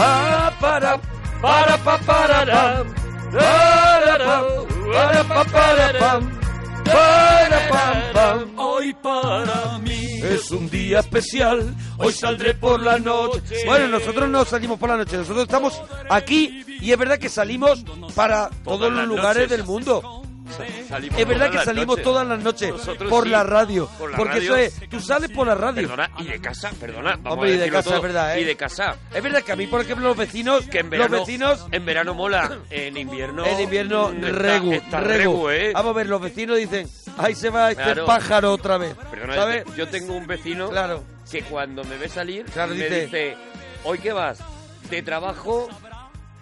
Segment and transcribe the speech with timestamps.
[0.00, 0.98] Pa, para,
[1.42, 2.86] para, pa, para, ram.
[3.30, 4.44] Para, pam,
[4.90, 6.40] para, pa, para, pam.
[6.86, 8.58] Para, pam, pam.
[8.58, 13.56] Hoy para mí Es un día especial, hoy saldré por la noche.
[13.66, 15.78] Bueno, nosotros no salimos por la noche, nosotros estamos
[16.08, 20.19] aquí y es verdad que salimos para todos los lugares del mundo.
[20.90, 22.04] Salimos Es verdad que salimos noches.
[22.04, 23.88] todas las noches Nosotros por sí, la radio.
[23.98, 24.56] por la porque radio.
[24.56, 25.88] eso es, tú sales por la radio.
[25.88, 27.12] Perdona, y de casa, perdona.
[27.16, 27.96] Vamos Hombre, a y de casa, todo.
[27.96, 28.40] es verdad, ¿eh?
[28.40, 28.96] Y de casa.
[29.14, 31.84] Es verdad que a mí, por ejemplo, los vecinos, Que en verano, los vecinos en
[31.86, 33.46] verano mola, en invierno...
[33.46, 35.46] en invierno está- regu, está regu.
[35.46, 35.70] regu, ¿eh?
[35.72, 36.88] Vamos a ver, los vecinos dicen,
[37.18, 38.04] ahí se va este Claro.
[38.06, 38.94] pájaro otra vez.
[39.10, 39.64] Perdona, ¿Sabes?
[39.76, 41.04] yo tengo un vecino Claro.
[41.30, 43.36] que cuando me ve salir Claro, me dice- dice,
[43.84, 44.38] ¿hoy qué vas?
[44.90, 45.68] ¿De trabajo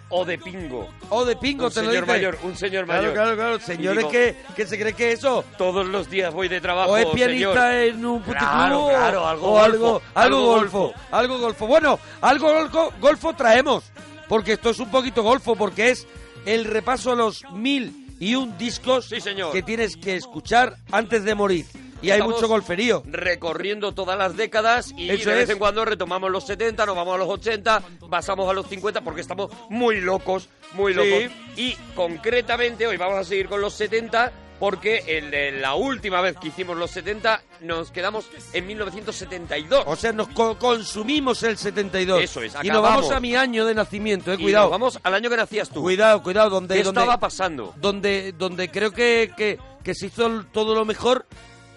[0.09, 0.89] o de pingo?
[1.09, 2.17] O de pingo, Un te lo señor dice.
[2.17, 3.13] mayor, un señor Claro, mayor.
[3.13, 3.59] claro, claro.
[3.59, 6.97] Señores digo- que, que se cree que eso Todos los días voy de trabajo, o
[6.97, 7.15] es señor.
[7.15, 10.99] pianista en un puticlub Claro, claro, algo o golfo, algo, algo algo golfo, golfo.
[11.11, 11.67] algo golfo.
[11.67, 13.83] Bueno, algo golfo, golfo traemos,
[14.27, 16.07] porque esto es un poquito golfo, porque es
[16.45, 19.51] el repaso a los mil y un discos Sí, señor.
[19.51, 21.65] que tienes que escuchar antes de morir.
[22.01, 23.03] Y hay mucho golferío.
[23.05, 25.49] Recorriendo todas las décadas y Eso de vez es.
[25.51, 29.21] en cuando retomamos los 70, nos vamos a los 80, pasamos a los 50 porque
[29.21, 30.97] estamos muy locos, muy Sí.
[30.99, 31.37] locos.
[31.57, 36.35] Y concretamente hoy vamos a seguir con los 70 porque el de la última vez
[36.35, 39.83] que hicimos los 70 nos quedamos en 1972.
[39.87, 42.21] O sea, nos co- consumimos el 72.
[42.21, 44.65] Eso es, Y nos vamos a mi año de nacimiento, eh, Y cuidado.
[44.65, 45.81] nos vamos al año que nacías tú.
[45.81, 47.73] Cuidado, cuidado, donde, ¿Qué donde, estaba pasando?
[47.77, 51.25] donde, donde creo que, que, que se hizo el- todo lo mejor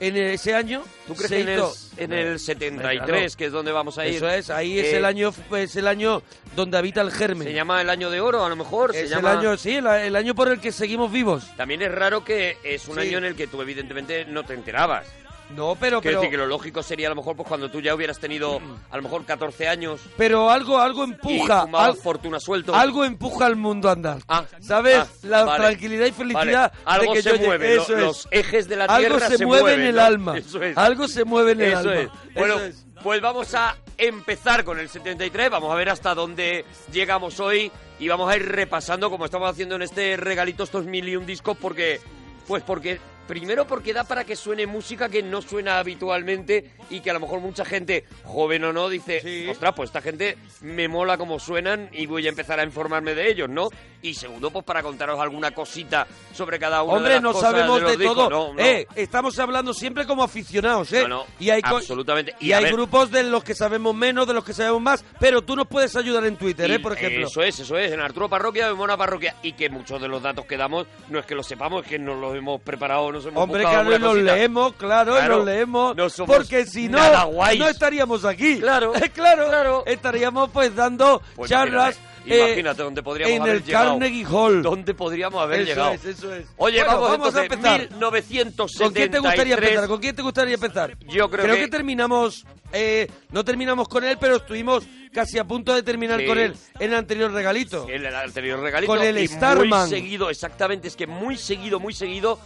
[0.08, 0.83] en ese año.
[1.06, 1.62] ¿Tú crees se que en el,
[1.98, 3.36] en el 73, Claro.
[3.39, 4.17] que es donde vamos a ir?
[4.17, 6.22] Eso es, ahí es eh, el año es el año
[6.56, 7.47] donde habita el germen.
[7.48, 8.92] Se llama el año de oro, a lo mejor.
[8.92, 9.33] se es llama...
[9.33, 11.45] el año, sí, el, el año por el que seguimos vivos.
[11.56, 13.00] También es raro que es un Sí.
[13.08, 15.06] año en el que tú evidentemente no te enterabas.
[15.55, 17.81] No, pero Quiero pero, decir que lo lógico sería a lo mejor pues cuando tú
[17.81, 22.75] ya hubieras tenido a lo mejor 14 años pero algo algo empuja, al- fortuna suelto.
[22.75, 24.19] algo empuja al mundo a andar.
[24.28, 24.97] Ah, ¿Sabes?
[24.98, 25.64] ah, la vale.
[25.64, 28.85] tranquilidad y felicidad Vale, Algo de que se yo mueve, lo- los ejes de la
[28.85, 30.02] algo tierra se, mueve en el ¿no?
[30.02, 30.39] alma.
[30.39, 30.77] Eso es.
[30.77, 31.95] Algo se mueve en el Eso alma.
[32.01, 32.08] es.
[32.35, 32.86] Bueno, Eso es.
[33.02, 38.08] pues vamos a empezar con el 73, vamos a ver hasta dónde llegamos hoy y
[38.08, 41.57] vamos a ir repasando como estamos haciendo en este regalito estos mil y un discos
[41.61, 42.01] porque
[42.48, 47.11] pues porque primero porque da para que suene música que no suena habitualmente y que
[47.11, 49.49] a lo mejor mucha gente joven o no dice, Sí.
[49.49, 53.31] ostras, pues esta gente me mola como suenan y voy a empezar a informarme de
[53.31, 53.69] ellos, ¿no?
[54.03, 57.51] Y segundo, pues para contaros alguna cosita sobre cada uno de Hombre, las no cosas
[57.53, 58.29] sabemos los de, todo.
[58.29, 58.61] No, no.
[58.61, 61.07] Eh, estamos hablando siempre como aficionados, ¿eh?
[61.07, 62.35] No, y hay absolutamente.
[62.41, 65.43] Y, hay ver, grupos de los que sabemos menos, de los que sabemos más, pero
[65.43, 66.79] tú nos puedes ayudar en Twitter, y ¿eh?
[66.81, 67.27] Por ejemplo.
[67.27, 69.37] Eso es, eso es, en Arturo Parroquia, en Mona Parroquia.
[69.43, 71.99] Y que muchos de los datos que damos no es que los sepamos, es que
[72.01, 75.96] nos los hemos preparado, nos hemos Hombre, buscado claro, los leemos, claro, Claro, los leemos.
[75.96, 76.98] no somos porque si no,
[77.30, 78.58] no estaríamos aquí.
[78.61, 79.83] Claro, claro, claro.
[79.86, 81.96] Estaríamos pues dando Pues charlas.
[82.24, 83.90] imagínate, eh, imagínate dónde podríamos en haber el llegado.
[83.90, 84.62] Carnegie Hall.
[84.62, 85.92] ¿Dónde podríamos haber eso llegado?
[85.92, 86.46] es, eso es.
[86.56, 87.90] Oye, Bueno, vamos, a entonces, empezar.
[87.90, 88.78] 1973.
[88.89, 89.89] ¿Con quién te gustaría empezar?
[89.89, 90.96] ¿Con quién te gustaría empezar?
[91.08, 91.61] Yo creo que...
[91.62, 96.27] que- terminamos, eh, no terminamos con él, pero estuvimos casi a punto de terminar Sí.
[96.27, 97.86] con él en el anterior regalito.
[97.89, 98.92] En el anterior regalito.
[98.92, 99.80] Con el y Starman.
[99.80, 102.39] Muy seguido, exactamente, es que muy seguido, muy seguido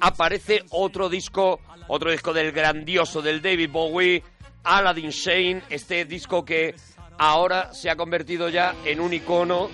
[0.00, 4.22] aparece otro disco, otro disco del grandioso, del David Bowie,
[4.64, 6.74] Aladdin Shane, este disco que
[7.18, 9.70] ahora se ha convertido ya en un icono,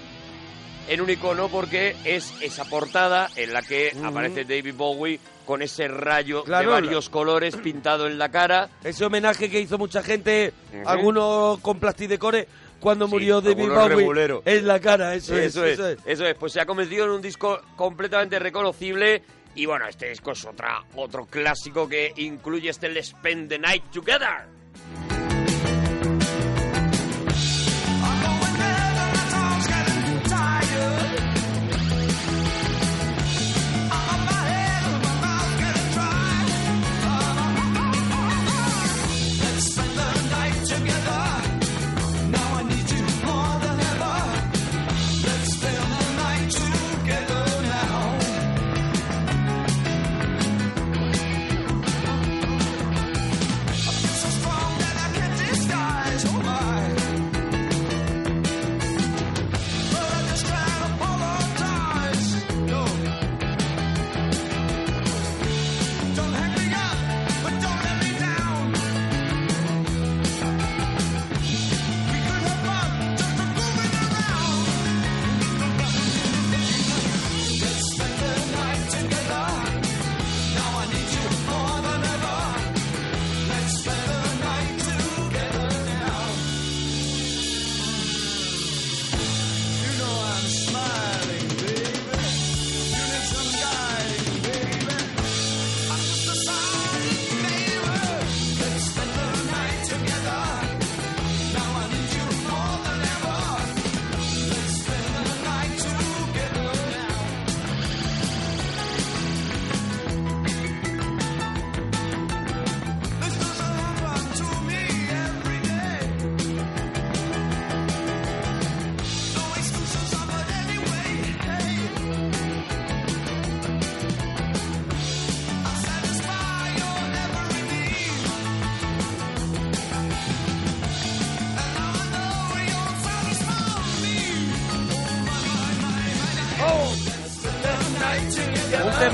[0.89, 5.87] en un icono porque es esa portada en la que aparece David Bowie con ese
[5.87, 8.69] rayo Claro, de varios colores pintado en la cara.
[8.83, 10.89] Ese homenaje que hizo mucha gente, Ujú.
[10.89, 12.49] algunos con plastidecore,
[12.81, 15.15] cuando Sí, murió David Bowie en la cara.
[15.15, 15.99] Eso, Eso, es, es, eso es.
[16.05, 16.35] eso es.
[16.35, 19.23] Pues se ha convertido en un disco completamente reconocible.
[19.57, 23.85] Y bueno, este disco es otra, otro clásico que incluye este Let's Spend the Night
[23.91, 24.56] Together.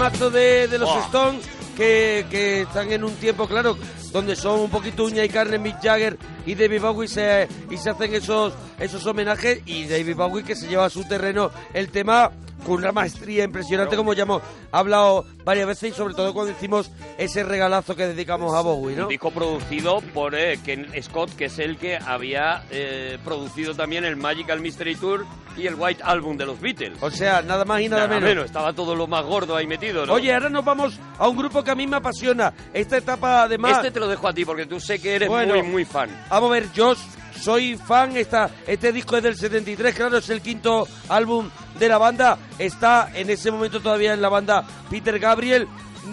[0.02, 0.90] Temazo de, de los.
[1.06, 3.78] Stones que, que están en un tiempo, claro,
[4.12, 7.90] donde son un poquito uña y carne Mick Jagger y David Bowie se, y se
[7.90, 12.30] hacen esos, esos homenajes y David Bowie que se lleva a su terreno el tema
[12.64, 16.90] con una maestría impresionante como ya hemos hablado varias veces y sobre todo cuando hicimos
[17.18, 19.04] ese regalazo que dedicamos a Bowie, ¿no?
[19.04, 24.04] Un disco producido por eh, Ken Scott, que es el que había eh, producido también
[24.04, 25.24] el Magical Mystery Tour
[25.56, 26.98] y el White Album de los Beatles.
[27.00, 28.46] O sea, nada más y nada, menos.
[28.46, 30.14] Estaba todo lo más gordo ahí metido, ¿no?
[30.14, 32.52] Oye, ahora nos vamos a un grupo que a mí me apasiona.
[32.72, 33.76] Esta etapa además...
[33.76, 35.54] Este te lo dejo a ti porque tú sé que eres Bueno.
[35.54, 36.10] muy, muy fan.
[36.30, 36.94] Vamos a ver, yo
[37.40, 41.98] soy fan, esta, este disco es del 73, claro, es el quinto álbum de la
[41.98, 45.66] banda, está en ese momento todavía en la banda Peter Gabriel,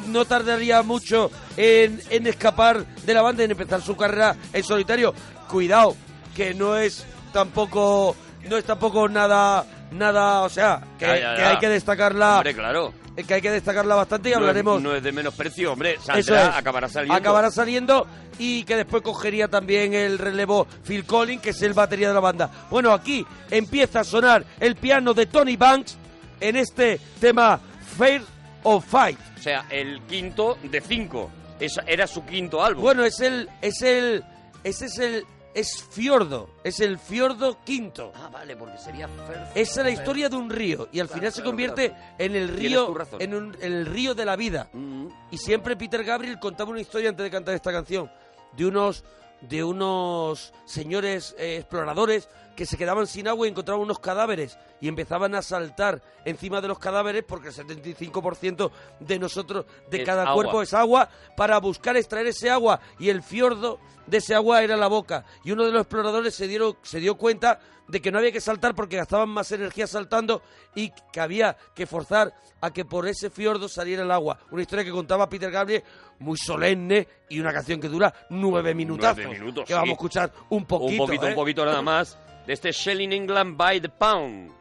[0.07, 4.63] no tardaría mucho en, en escapar de la banda y en empezar su carrera en
[4.63, 5.13] solitario.
[5.47, 5.95] Cuidado,
[6.35, 8.15] que no es tampoco,
[8.47, 11.49] no es tampoco nada, nada, o sea, que, Ya, ya, que ya.
[11.51, 12.93] hay que destacarla, Hombre, claro.
[13.27, 15.93] que hay que destacarla bastante y No es- hablaremos No es, de menosprecio, hombre.
[15.95, 16.55] eso Saldrá, es.
[16.55, 17.13] acabará saliendo.
[17.15, 18.07] Acabará saliendo
[18.37, 22.19] y que después cogería también el relevo Phil Collins, que es el batería de la
[22.21, 22.49] banda.
[22.69, 25.97] Bueno, aquí empieza a sonar el piano de Tony Banks
[26.39, 27.59] en este tema
[27.97, 28.21] Fair
[28.63, 29.19] of Fight.
[29.37, 31.29] O sea, el quinto de cinco.
[31.59, 32.81] Esa- era su quinto álbum.
[32.83, 34.23] Bueno, es el es el
[34.63, 35.25] ese es el
[35.59, 38.11] es Fiordo, es el Fiordo quinto.
[38.15, 39.07] Ah, vale, porque sería
[39.55, 42.35] Esa es la historia de un río y al Claro, final se claro, convierte en
[42.35, 44.69] el río en, un- en el río de la vida.
[44.73, 45.07] Mm.
[45.31, 48.09] Y siempre Peter Gabriel contaba una historia antes de cantar esta canción
[48.57, 49.03] de unos
[49.41, 52.27] de unos señores eh, exploradores
[52.59, 56.67] que se quedaban sin agua y encontraban unos cadáveres y empezaban a saltar encima de
[56.67, 58.69] los cadáveres porque el 75%
[58.99, 60.33] de nosotros de Es cada agua.
[60.33, 61.07] cuerpo es agua
[61.37, 65.53] para buscar extraer ese agua y el fiordo de ese agua era la boca y
[65.53, 68.75] uno de los exploradores se dieron se dio cuenta de que no había que saltar
[68.75, 70.41] porque gastaban más energía saltando
[70.75, 74.37] y que había que forzar a que por ese fiordo saliera el agua.
[74.51, 75.83] Una historia que contaba Peter Gabriel
[76.19, 79.23] muy solemne y una canción que dura nueve minutazos.
[79.23, 80.91] Nueve minutos, que vamos a escuchar un poquito.
[80.91, 81.29] un poquito, ¿eh?
[81.29, 82.17] un poquito nada más.
[82.49, 84.58] De este Shelling England by the Pound.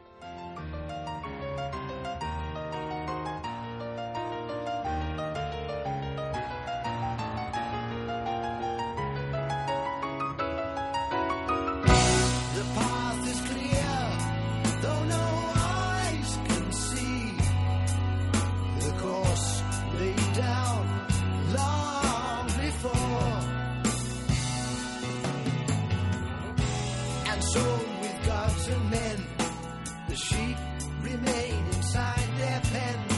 [31.03, 33.08] Remain inside their pen.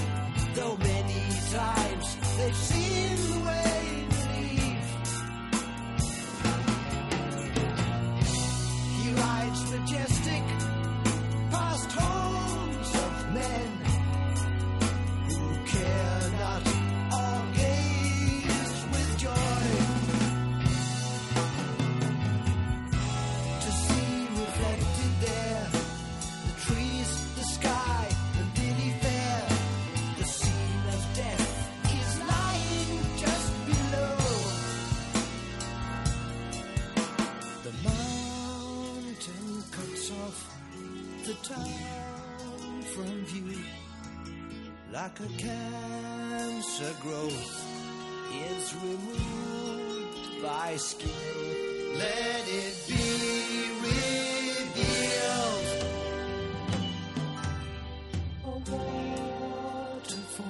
[44.91, 47.65] Like a cancer growth
[48.33, 51.09] is removed by skill.
[51.97, 53.03] Let it be
[53.81, 55.67] revealed.
[58.45, 58.47] A
[59.91, 60.45] waterfall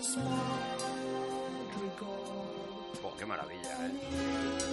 [0.00, 0.16] is.
[3.04, 3.90] Oh, qué maravilla, ¿eh?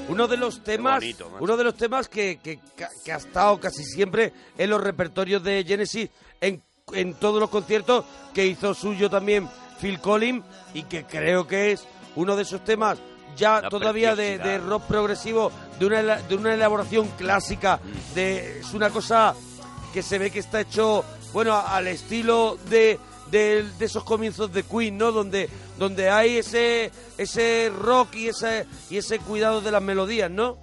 [0.10, 2.60] Uno de los temas, bonito, uno de los temas que, que-
[3.04, 6.10] que ha estado casi siempre en los repertorios de Genesis,
[6.42, 6.62] en,
[6.94, 10.44] en todos los conciertos que hizo suyo también Phil Collins
[10.74, 13.00] y que creo que es uno de esos temas
[13.36, 17.80] ya todavía de, rock progresivo, de una, de una elaboración clásica,
[18.14, 19.34] de, es una cosa
[19.94, 23.00] que se ve que está hecho, bueno, al estilo de,
[23.32, 25.12] de, de esos comienzos de Queen, ¿no?
[25.12, 30.58] Donde, donde hay ese, ese rock y ese, y ese cuidado de las melodías, ¿no?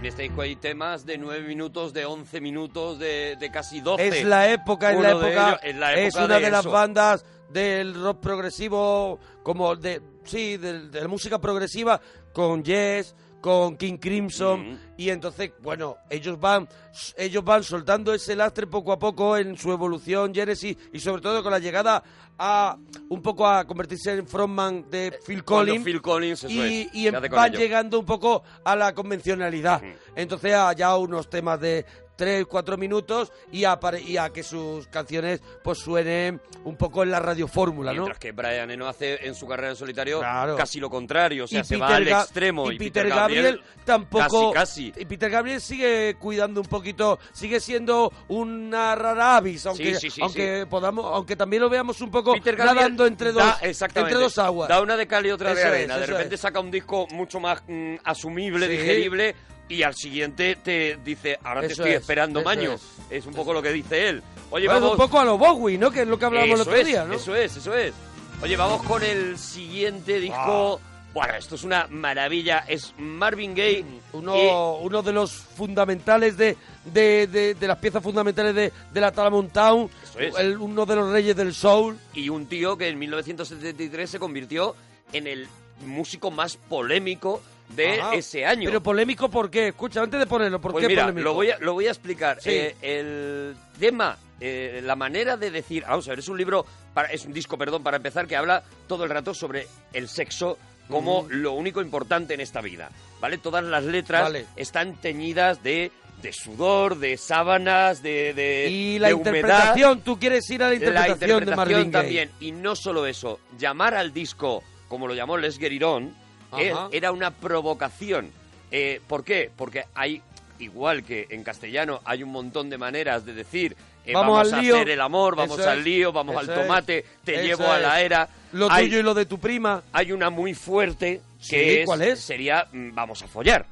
[0.00, 4.08] En este disco hay temas de 9 minutos, de 11 minutos, de, de casi 12.
[4.08, 6.60] Es la época, es la de época, ellos- es la es época una de, las
[6.60, 6.70] eso.
[6.70, 12.00] bandas del rock progresivo, como de, sí, de, de la música progresiva,
[12.32, 14.78] con Yes, con King Crimson Mm.
[14.98, 16.68] y entonces, bueno, ellos van
[17.16, 21.42] ellos van soltando ese lastre poco a poco en su evolución Genesis y sobre todo
[21.42, 22.02] con la llegada
[22.38, 22.76] a
[23.08, 27.02] un poco a convertirse en frontman de Phil Collins Phil Collins, eso y, es, y
[27.02, 27.58] ¿qué en- hace con van ello?
[27.60, 29.82] llegando un poco a la convencionalidad.
[29.82, 29.92] Mm.
[30.16, 31.84] Entonces a ya unos temas de
[32.20, 37.18] 3, 4 minutos y a, y que sus canciones pues suenen un poco en la
[37.18, 38.02] radiofórmula, ¿no?
[38.02, 40.54] Mientras que Brian Eno hace en su carrera en solitario Claro.
[40.54, 42.70] casi lo contrario, o sea, y se Peter va al Ga- extremo.
[42.70, 45.02] y, Peter Gabriel, tampoco Casi, casi.
[45.02, 50.10] y Peter Gabriel sigue cuidando un poquito sigue siendo una rara avis aunque Sí, sí,
[50.10, 54.12] sí, aunque podamos aunque también lo veamos un poco Peter nadando entre da- dos exactamente,
[54.12, 55.96] entre dos aguas Da una de cal y otra de es, arena.
[55.98, 56.40] de repente es.
[56.42, 59.34] saca un disco mucho más mm, asumible, digerible,
[59.70, 62.72] y al siguiente te dice, ahora te Eso estoy es, esperando, maño.
[62.74, 62.82] es.
[63.08, 64.22] Es, un poco lo que dice él.
[64.50, 64.90] Oye, Bueno, vamos...
[64.92, 67.14] un poco a lo Bowie no que es lo que hablábamos el otro día no
[67.14, 67.94] Eso es, eso es.
[68.42, 70.80] Oye, vamos con el siguiente disco.
[71.12, 72.64] Bueno, esto es una maravilla.
[72.68, 73.84] Es Marvin Gaye.
[74.12, 79.00] uno, y- uno de los fundamentales de, de, de- de las piezas fundamentales de, de
[79.00, 80.34] la Talamont Town, Eso es.
[80.38, 81.98] el- uno de los reyes del soul.
[82.14, 84.74] y un tío que en 1973 se convirtió
[85.12, 85.48] en el
[85.84, 87.42] músico más polémico
[87.74, 88.14] de Ajá.
[88.14, 88.64] ese año.
[88.66, 89.68] Pero polémico, ¿por qué?
[89.68, 91.24] Escucha, antes de ponerlo, ¿por pues qué mira, polémico?
[91.24, 92.40] lo voy, a, lo voy a explicar.
[92.40, 92.50] Sí.
[92.50, 95.84] Eh, el tema, eh, la manera de decir...
[95.86, 98.62] Vamos a ver, es un libro, para, es un disco, perdón, para empezar, que habla
[98.86, 100.58] todo el rato sobre el sexo
[100.88, 102.90] como lo único importante en esta vida.
[103.20, 103.38] ¿Vale?
[103.38, 104.46] Todas las letras Vale.
[104.56, 109.36] están teñidas de, de sudor, de sábanas, de, de Y la de humedad.
[109.36, 112.30] interpretación, tú quieres ir a la La interpretación, de interpretación también.
[112.40, 116.10] Y no solo eso, llamar al disco, como lo llamó Les eh,
[116.52, 116.88] Ajá.
[116.92, 118.30] era una provocación.
[118.70, 119.50] Eh, ¿Por qué?
[119.56, 120.22] Porque hay,
[120.58, 123.76] igual que en castellano, hay un montón de maneras de decir
[124.06, 124.74] eh, Vamos vamos, al a lío.
[124.76, 125.84] hacer el amor, vamos Eso al es.
[125.84, 128.28] lío, vamos Eso al tomate, te Eso llevo a la era.
[128.52, 129.82] Lo hay, tuyo y lo de tu prima.
[129.92, 132.20] hay una muy fuerte Sí, que es, ¿cuál es?
[132.20, 133.66] sería mm, vamos a follar.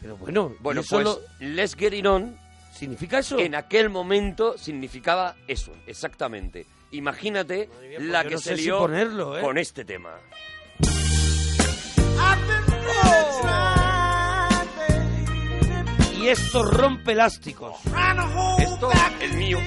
[0.00, 2.36] Pero bueno, Bueno, ¿y eso pues lo- Let's Get It On
[2.72, 3.38] ¿significa eso?
[3.38, 6.66] en aquel momento significaba eso, exactamente.
[6.92, 9.40] Imagínate mía, pues la que no se si lió ponerlo, ¿eh?
[9.40, 10.10] con este tema.
[16.20, 17.76] Y esto rompe elásticos.
[18.58, 18.90] Esto,
[19.20, 19.58] el mío.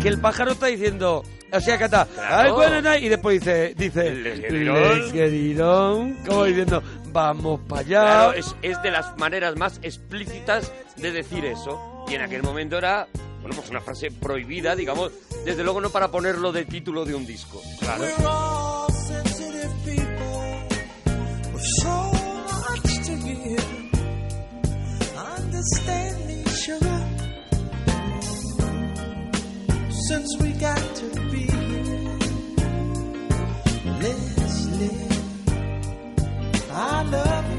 [0.00, 2.08] Que el pájaro está diciendo, o sea, Claro.
[2.28, 4.98] "Ay, buena night", y después dice, dice, Let's get it on.
[5.00, 8.00] "Let's get it on", como diciendo, vamos para allá.
[8.02, 12.04] Claro, es, es de las maneras más explícitas de decir eso.
[12.08, 13.06] Y en aquel momento era,
[13.40, 15.12] bueno, pues una frase prohibida, digamos,
[15.44, 17.60] desde luego no para ponerlo de título de un disco.
[17.80, 18.04] Claro.
[30.10, 32.18] Since we got to be here,
[34.02, 35.12] let's live.
[36.72, 37.49] I love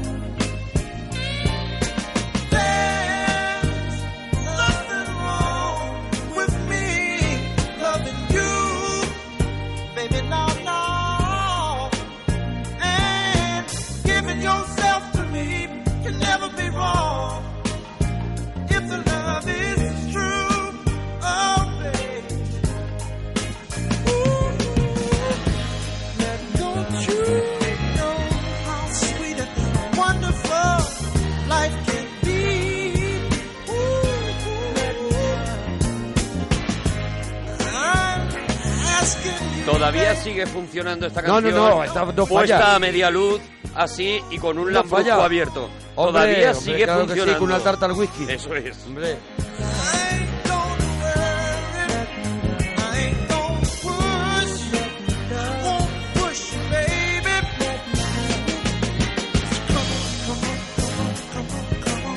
[39.92, 41.54] Todavía sigue funcionando esta No, no, canción.
[41.54, 42.74] no, esta no puesta falla.
[42.76, 43.40] a media luz,
[43.74, 45.68] así y con un No abierto.
[45.96, 47.38] Hombre, Todavía hombre, sigue claro que sí, funcionando.
[47.38, 48.24] con una tarta al whisky.
[48.26, 48.84] Eso es.
[48.86, 49.18] Hombre.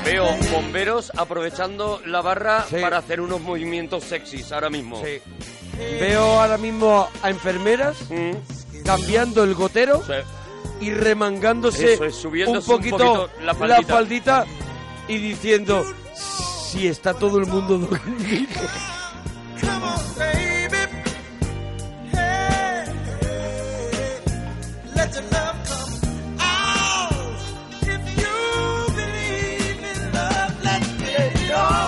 [0.04, 2.76] Veo bomberos aprovechando la barra Sí.
[2.80, 5.02] para hacer unos movimientos sexys ahora mismo.
[5.04, 5.20] sí.
[5.78, 10.12] Veo ahora mismo a enfermeras Mm, cambiando el gotero sí.
[10.86, 13.94] y remangándose Eso es, subiéndose un un poquito, la faldita.
[13.94, 14.44] faldita
[15.08, 17.88] y diciendo si está todo el mundo.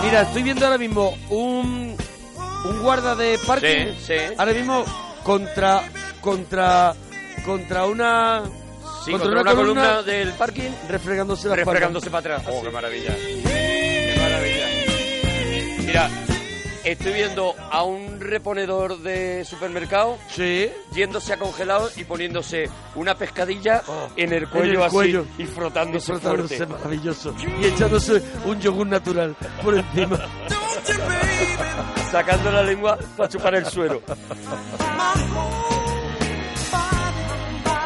[0.02, 1.77] Mira, estoy viendo ahora mismo un,
[2.68, 3.94] un guarda de parking.
[3.98, 4.34] Sí, sí.
[4.36, 4.84] Ahora mismo
[5.22, 5.82] contra
[6.20, 6.94] contra
[7.44, 8.42] contra una
[9.04, 12.52] Sí, contra, una, columna, del parking, refregándose la refregándose para atrás.
[12.52, 13.14] Oh, qué maravilla.
[13.16, 14.66] Qué maravilla.
[15.86, 16.10] Mira,
[16.84, 20.68] estoy viendo a un reponedor de supermercado Sí.
[20.92, 25.46] yéndose a congelado y poniéndose una pescadilla Oh, en el en cuello el así y
[25.46, 26.74] frotándose, Disfrutándose fuerte.
[26.74, 30.18] maravilloso y echándose un yogur natural por encima.
[32.10, 34.02] Sacando la lengua para chupar el suero.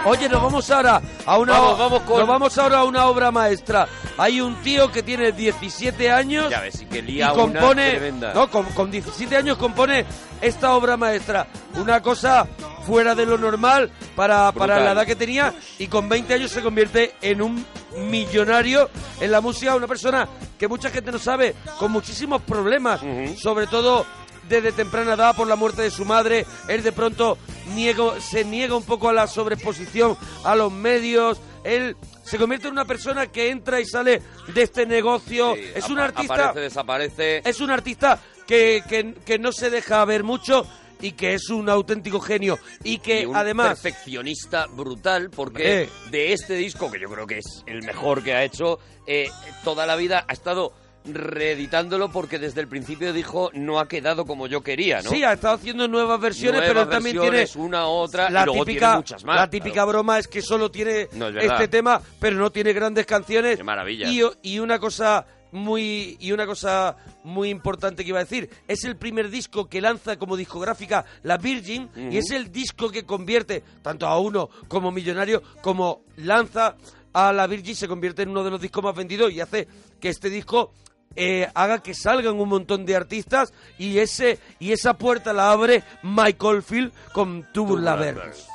[0.05, 3.31] Oye, nos vamos ahora a una Vamos, vamos con- nos vamos ahora a una obra
[3.31, 3.87] maestra.
[4.19, 7.93] Hay un tío que tiene 17 años Ya ves, y que lía compone,
[8.35, 10.05] no, con, con 17 años compone
[10.41, 12.47] esta obra maestra, una cosa
[12.85, 16.63] fuera de lo normal para, para la edad que tenía y con 20 años se
[16.63, 17.65] convierte en un
[17.97, 18.91] millonario
[19.21, 20.27] en la música, una persona
[20.59, 23.01] que mucha gente no sabe, con muchísimos problemas,
[23.39, 24.05] sobre todo
[24.49, 27.39] desde temprana edad por la muerte de su madre, él de pronto
[27.75, 32.73] niego, se niega un poco a la sobreexposición a los medios, él se convierte en
[32.73, 34.21] una persona que entra y sale
[34.55, 37.43] de este negocio, Sí, es un artista Aparece, desaparece.
[37.45, 40.67] es un artista que, que- que no se deja ver mucho
[41.01, 45.89] y que es un auténtico genio y que y un además perfeccionista brutal porque Eh.
[46.11, 49.29] de este disco que yo creo que es el mejor que ha hecho eh,
[49.65, 50.73] toda la vida ha estado
[51.05, 55.11] reeditándolo porque desde el principio dijo no ha quedado como yo quería, ¿no?
[55.11, 58.65] sí ha estado haciendo nuevas versiones Nuevas pero también tiene una otra la y luego
[58.65, 59.37] típica tiene muchas más.
[59.37, 59.89] la típica claro.
[59.89, 61.53] broma es que solo tiene No, es verdad.
[61.55, 64.09] este tema pero no tiene grandes canciones Qué maravilla.
[64.09, 68.85] y, y una cosa muy y una cosa muy importante que iba a decir es
[68.85, 73.63] el primer disco que lanza como discográfica la Virgin y es el disco que convierte
[73.83, 76.77] tanto a uno como millonario como lanza
[77.13, 79.69] a la Virgin se convierte en uno de los discos más vendidos y hace
[80.01, 80.73] que este disco
[81.17, 85.83] eh, haga que salgan un montón de artistas y ese y esa puerta la abre
[86.03, 88.52] Michael Field con Tubular Tubular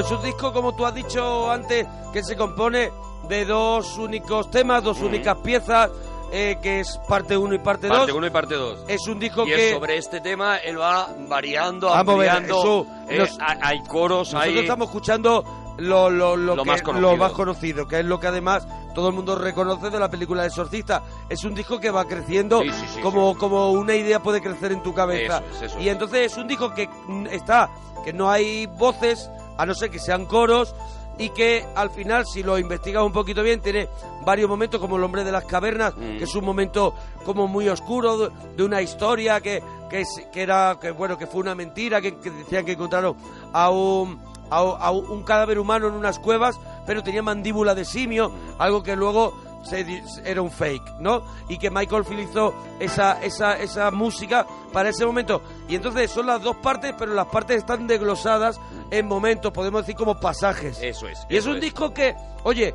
[0.00, 2.90] Pues un disco, como tú has dicho antes, que se compone
[3.28, 5.90] de dos únicos temas, dos únicas piezas,
[6.32, 7.98] eh, que es parte 1 y parte 2.
[7.98, 8.84] Parte 1 y parte 2.
[8.88, 12.30] Es un disco Y que es sobre este tema, él va variando, Vamos a ver,
[12.30, 12.60] ampliando.
[12.60, 14.58] eso, eh, nos- hay- coros, nosotros hay...
[14.60, 15.44] estamos escuchando
[15.76, 17.10] lo, lo, lo, Lo que- más conocido.
[17.10, 20.42] lo más conocido, que es lo que además todo el mundo reconoce de la película
[20.42, 21.02] de Exorcista.
[21.28, 24.72] Es un disco que va creciendo Sí, sí, sí, como, como una idea puede crecer
[24.72, 25.42] en tu cabeza.
[25.50, 25.92] Eso es, eso y es.
[25.92, 27.68] entonces es un disco que mm, está,
[28.04, 30.74] que no hay voces, a no ser que sean coros,
[31.18, 33.88] y que al final, si lo investigas un poquito bien, tiene
[34.24, 36.16] varios momentos, como El hombre de las cavernas, Mm.
[36.18, 36.94] que es un momento
[37.26, 41.40] como muy oscuro de, de una historia que, que, que era, que bueno, que fue
[41.42, 43.16] una mentira, que, que decían que encontraron
[43.52, 44.18] a un,
[44.50, 48.82] a, un- a un cadáver humano en unas cuevas, pero tenía mandíbula de simio, algo
[48.82, 51.22] que luego se era un fake, ¿no?
[51.48, 55.42] Y que Michael hizo esa, esa, esa música para ese momento.
[55.68, 59.96] Y entonces son las dos partes, pero las partes están desglosadas en momentos, podemos decir
[59.96, 60.78] como pasajes.
[60.82, 61.18] Eso es.
[61.28, 62.74] Y es eso un disco que, oye,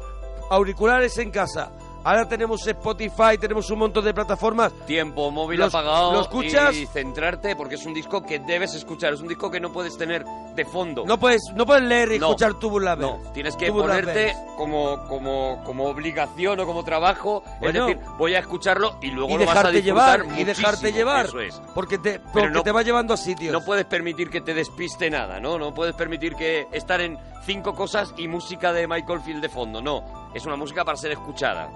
[0.50, 1.72] auriculares en casa.
[2.04, 4.72] Ahora tenemos Spotify, tenemos un montón de plataformas.
[4.86, 9.14] Tiempo, móvil Los- apagado lo escuchas- y centrarte porque es un disco que debes escuchar.
[9.14, 10.24] Es un disco que no puedes tener
[10.56, 11.04] de fondo.
[11.06, 12.28] No puedes, no puedes leer y No.
[12.28, 14.38] escuchar Tubular No, tienes que ponerte Bells.
[14.58, 17.44] como, como, como obligación o como trabajo.
[17.60, 17.88] Bueno.
[17.90, 20.92] es decir, voy a escucharlo y luego y lo vas a disfrutar llevar y dejarte
[20.94, 21.62] llevar Eso es.
[21.74, 25.10] porque te porque no- te va llevando a sitios No puedes permitir que te despiste
[25.10, 25.58] nada, ¿no?
[25.60, 29.82] No puedes permitir que estar en cinco cosas y música de Michael Field de fondo.
[29.82, 31.70] No, es una música para ser escuchada.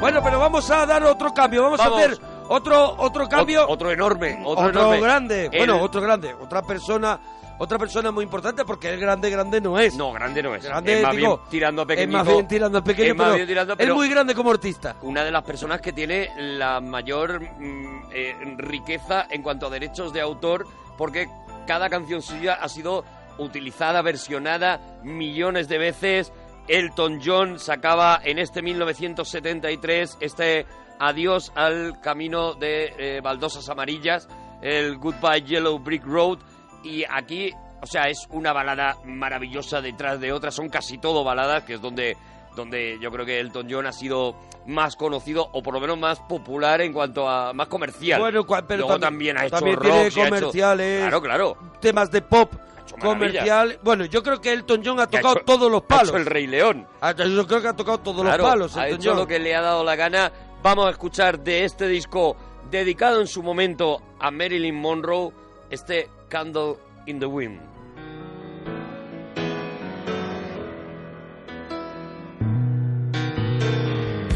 [0.00, 2.00] bueno pero vamos a dar otro cambio vamos, Vamos.
[2.00, 5.00] a hacer otro otro cambio Ot- otro enorme, otro, otro enorme.
[5.00, 7.18] grande El- bueno otro grande otra persona
[7.58, 10.64] otra persona muy importante porque el grande grande no es No, grande no es.
[10.64, 12.18] grande es más digo, bien tirando a es pequeñito.
[12.18, 14.96] más bien tirando a pequeño Es más pero bien tirando, es muy grande como artista
[15.02, 20.12] una de las personas que tiene la mayor mm, eh, riqueza en cuanto a derechos
[20.12, 20.66] de autor,
[20.98, 21.28] porque
[21.66, 23.04] cada canción suya ha sido
[23.38, 26.32] utilizada, versionada millones de veces.
[26.68, 30.66] Elton John sacaba en este 1973 este
[31.04, 34.28] Adiós al camino de eh, baldosas amarillas,
[34.60, 36.38] el Goodbye Yellow Brick Road,
[36.84, 41.64] y aquí, o sea, es una balada maravillosa detrás de otra, son casi todo baladas,
[41.64, 42.16] que es donde
[42.54, 44.36] donde yo creo que Elton John ha sido
[44.66, 48.20] más conocido o por lo menos más popular en cuanto a más comercial.
[48.20, 51.00] Bueno, pero Luego también- también, ha hecho también rock, tiene ha hecho- comerciales.
[51.00, 51.56] Claro, claro.
[51.80, 52.52] temas de pop
[53.00, 56.08] comercial bueno yo creo que Elton John ha Ha tocado hecho- todos los ha palos
[56.10, 56.86] hecho el Rey León.
[57.16, 59.18] Yo creo que ha tocado todos Claro, los palos ha Elton hecho John.
[59.20, 60.30] lo que le ha dado la gana.
[60.62, 62.36] Vamos a escuchar de este disco
[62.70, 65.32] dedicado en su momento a Marilyn Monroe,
[65.70, 67.60] este Candle in the Wind.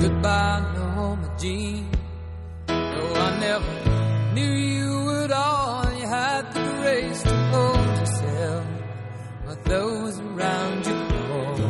[0.01, 1.89] Goodbye, Norma Jean.
[2.67, 5.93] No, I never knew you at all.
[5.97, 8.67] You had the grace to hold yourself,
[9.47, 11.61] but those around you crawled.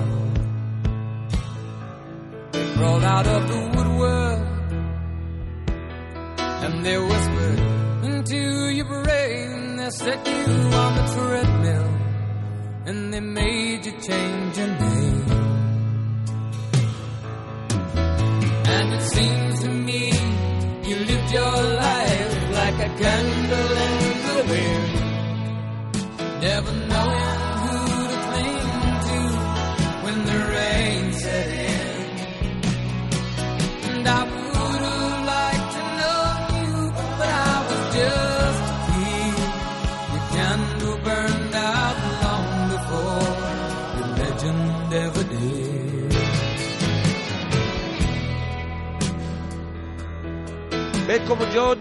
[2.53, 3.76] They crawled out of the
[6.87, 7.61] they whispered
[8.05, 9.77] into your brain.
[9.77, 10.45] They set you
[10.83, 11.91] on the treadmill,
[12.87, 15.31] and they made you change your name.
[18.77, 20.03] And it seems to me
[20.89, 23.95] you lived your life like a candle in
[24.29, 24.93] the wind,
[26.41, 26.86] never
[51.27, 51.75] Como yo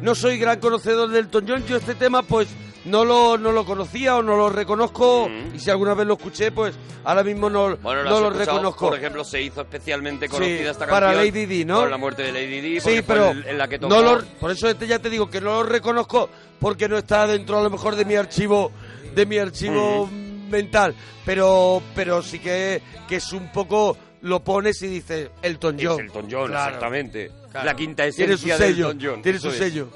[0.00, 2.48] no soy gran conocedor del Elton John, yo este tema pues
[2.84, 6.50] no lo, no lo conocía o no lo reconozco y si alguna vez lo escuché
[6.52, 8.88] pues ahora mismo no, Bueno, no lo reconozco.
[8.90, 11.26] Por ejemplo, se hizo especialmente Sí, conocida esta para canción.
[11.26, 11.80] Lady Di, ¿no?
[11.80, 12.80] Con la muerte de Lady Di.
[12.80, 13.92] Sí, pero en la que tocó.
[13.94, 16.28] no lo, por eso te- ya te digo que no lo reconozco
[16.60, 18.70] porque no está dentro a lo mejor de mi archivo
[19.14, 20.08] de mi archivo
[20.48, 20.94] mental,
[21.26, 26.00] pero pero sí que, que es un poco lo pones y dices Elton Es John.
[26.00, 27.30] Elton John, Claro, exactamente.
[27.52, 27.66] Claro.
[27.66, 29.22] La quinta Tiene su esencia sello, Elton John.
[29.22, 29.88] tiene su sello.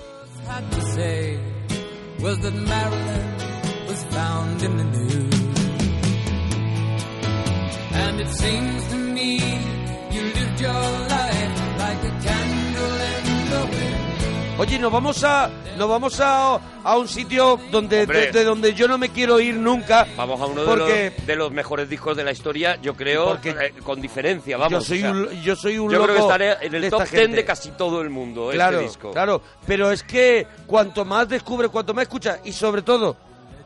[14.58, 18.88] Oye, nos vamos a nos vamos a, a un sitio donde de, de donde yo
[18.88, 20.06] no me quiero ir nunca.
[20.16, 23.50] Vamos a uno de los, de los mejores discos de la historia, yo creo, Porque
[23.50, 24.72] eh, con diferencia, vamos.
[24.72, 27.02] yo soy o sea, un yo soy un yo creo que estaré en el top
[27.02, 27.36] esta 10 gente.
[27.36, 29.10] de casi todo el mundo, claro, este disco.
[29.12, 33.14] Claro, pero es que cuanto más descubres, cuanto más escuchas y sobre todo,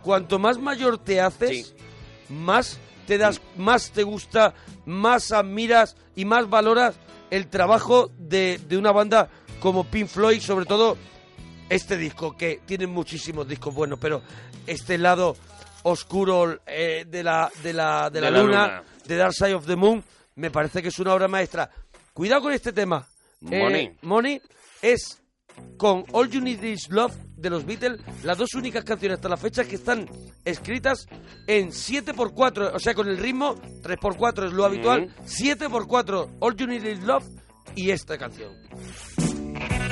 [0.02, 1.72] cuanto más mayor te haces,
[2.28, 4.54] más te das, más te gusta,
[4.86, 6.96] más admiras y más valoras
[7.30, 9.28] el trabajo de, de una banda
[9.60, 10.96] como Pink Floyd, sobre todo
[11.68, 14.22] este disco, que tiene muchísimos discos buenos, pero
[14.66, 15.36] este lado
[15.84, 18.82] oscuro eh, de la, de la, de la De la luna, luna.
[19.06, 20.02] de Dark Side of the Moon,
[20.36, 21.70] me parece que es una obra maestra.
[22.12, 23.06] Cuidado con este tema.
[23.40, 23.84] Money.
[23.84, 24.42] Eh, Money
[24.82, 25.22] es
[25.76, 29.36] con All You Need Is Love de los Beatles, las dos únicas canciones hasta la
[29.36, 30.08] fecha que están
[30.44, 31.06] escritas
[31.46, 36.84] en 7x4, o sea, con el ritmo 3x4 es lo habitual, 7x4 All You Need
[36.84, 37.24] Is Love
[37.74, 38.52] y esta canción.
[39.54, 39.89] Thank you.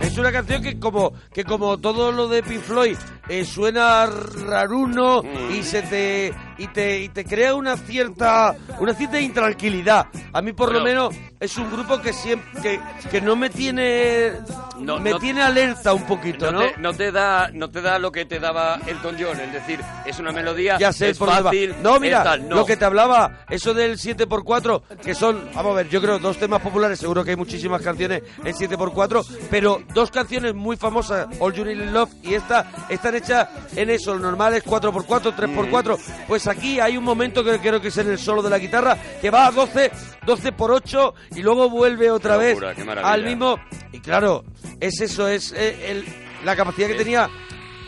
[0.00, 2.96] Es una canción que como, que como todo lo de Pink Floyd
[3.28, 9.20] eh, suena raruno y se te y te y te crea una cierta una cierta
[9.20, 10.06] intranquilidad.
[10.32, 14.32] A mí por lo menos es un grupo que siempre que, que no me tiene
[14.78, 16.60] No, me no- tiene alerta un poquito, ¿no?
[16.60, 19.52] No te, no te da no te da lo que te daba Elton John, es
[19.52, 22.56] decir, es una melodía, Ya sé es por fácil, No, mira, tal, no.
[22.56, 26.38] lo que te hablaba, eso del 7x4, que son, vamos a ver, yo creo dos
[26.38, 31.52] temas populares, seguro que hay muchísimas canciones en 7x4, pero dos canciones muy famosas, All
[31.52, 35.98] You Need Love y esta, están hechas en eso, lo normal es 4x4, 3x4.
[36.28, 38.96] Pues aquí hay un momento que creo que es en el solo de la guitarra,
[39.20, 39.90] que va a 12,
[40.26, 43.56] 12 por 8 y luego vuelve otra Qué vez locura, al mismo.
[43.92, 44.44] Y claro,
[44.80, 46.04] es eso, es eh, el-
[46.44, 47.28] la capacidad que Es- tenía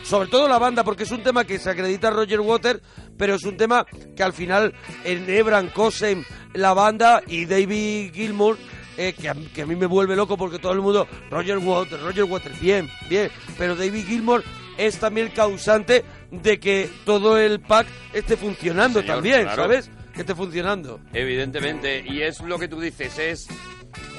[0.03, 2.81] sobre todo la banda, porque es un tema que se acredita a Roger Water,
[3.17, 8.57] pero es un tema que al final enhebran, cosen la banda y David Gilmour,
[8.97, 12.01] eh, que, a, que a mí me vuelve loco porque todo el mundo, Roger Water,
[12.01, 14.43] Roger Water, bien, bien, pero David Gilmour
[14.79, 19.63] es también el causante de que todo el pack esté funcionando Señor, también, claro.
[19.63, 19.89] ¿sabes?
[20.13, 20.99] Que esté funcionando.
[21.13, 23.47] Evidentemente, y es lo que tú dices, es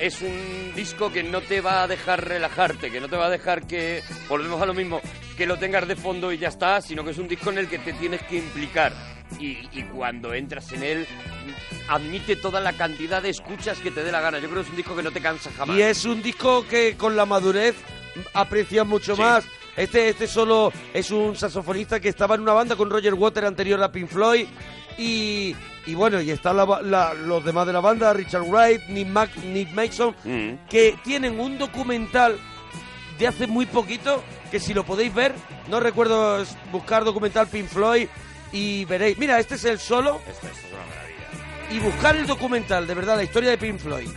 [0.00, 3.30] es un disco que no te va a dejar relajarte, que no te va a
[3.30, 5.00] dejar que volvemos a lo mismo,
[5.36, 7.68] que lo tengas de fondo y ya está, sino que es un disco en el
[7.68, 8.92] que te tienes que implicar.
[9.38, 11.06] Y, y cuando entras en él,
[11.88, 14.38] admite toda la cantidad de escuchas que te dé la gana.
[14.38, 15.76] Yo creo que es un disco que no te cansa jamás.
[15.76, 17.76] Y es un disco que con la madurez
[18.34, 19.22] aprecias mucho Sí.
[19.22, 19.44] más.
[19.76, 23.82] Este, este solo es un saxofonista que estaba en una banda con Roger Water anterior
[23.82, 24.46] a Pink Floyd.
[24.98, 25.54] Y,
[25.86, 29.36] y bueno, y están la la- los demás de la banda, Richard Wright, Nick, Mac-
[29.44, 30.66] Nick Mason, Mm.
[30.68, 32.36] que tienen un documental
[33.18, 35.34] de hace muy poquito, que si lo podéis ver,
[35.68, 38.08] no recuerdo buscar documental Pink Floyd
[38.52, 39.16] y veréis.
[39.18, 41.70] Mira, este es el solo esto es una maravilla.
[41.70, 44.08] y buscar el documental, de verdad, la historia de Pink Floyd.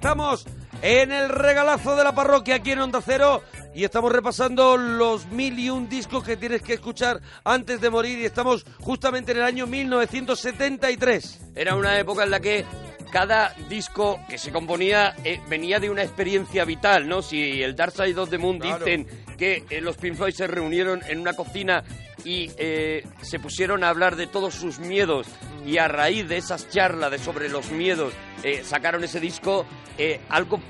[0.00, 0.46] Estamos
[0.80, 3.42] en el regalazo de la parroquia aquí en Onda Cero
[3.74, 8.18] y estamos repasando los mil y un discos que tienes que escuchar antes de morir
[8.18, 11.40] y estamos justamente en el año 1973.
[11.54, 12.64] Era una época en la que
[13.10, 17.22] cada disco que se componía eh, venía de una experiencia vital, ¿no?
[17.22, 18.84] Si el Dark Side of the Moon Claro.
[18.84, 21.82] dicen que eh, los Pink Floyd se reunieron en una cocina
[22.24, 25.26] y eh, se pusieron a hablar de todos sus miedos
[25.66, 29.66] y a raíz de esas charlas de sobre los miedos eh, sacaron ese disco,
[29.98, 30.60] eh, algo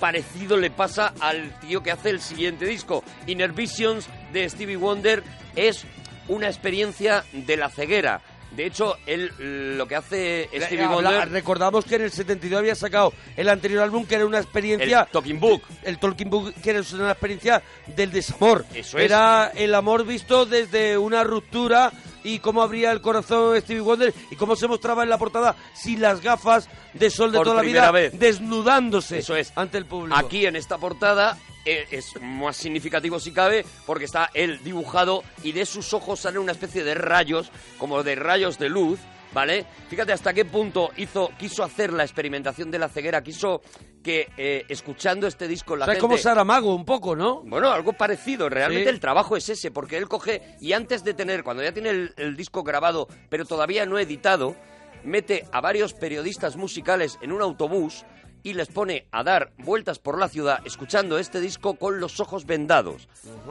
[0.00, 3.04] parecido le pasa al tío que hace el siguiente disco.
[3.26, 5.22] Inner Visions de Stevie Wonder
[5.56, 5.84] es
[6.28, 8.20] una experiencia de la ceguera.
[8.50, 9.30] De hecho, él
[9.76, 13.82] lo que hace Stevie Eh, Wonder, recordamos que en el 72 había sacado el anterior
[13.82, 17.62] álbum que era una el experiencia Talking Book, el Tolkien Book que era una experiencia
[17.86, 18.64] del desamor.
[18.74, 19.04] Eso es.
[19.04, 21.92] Era el amor visto desde una ruptura
[22.24, 26.00] y cómo abría el corazón Stevie Wonder y cómo se mostraba en la portada sin
[26.00, 28.18] las gafas de sol de Por toda la vida, vez.
[28.18, 29.52] desnudándose Eso es.
[29.56, 30.16] ante el público.
[30.18, 35.52] Aquí en esta portada eh, es más significativo si cabe porque está él dibujado y
[35.52, 38.98] de sus ojos sale una especie de rayos, como de rayos de luz,
[39.32, 39.64] ¿vale?
[39.88, 43.60] Fíjate hasta qué punto hizo, quiso hacer la experimentación de la ceguera, quiso
[44.02, 46.00] que eh, escuchando este disco la o sea, es gente...
[46.08, 47.42] como Saramago un poco, ¿no?
[47.42, 48.48] Bueno, algo parecido.
[48.48, 48.94] Realmente Sí.
[48.94, 52.14] el trabajo es ese, porque él coge y antes de tener, cuando ya tiene el,
[52.16, 54.56] el disco grabado, pero todavía no editado,
[55.04, 58.04] mete a varios periodistas musicales en un autobús
[58.42, 62.46] y les pone a dar vueltas por la ciudad escuchando este disco con los ojos
[62.46, 63.06] vendados.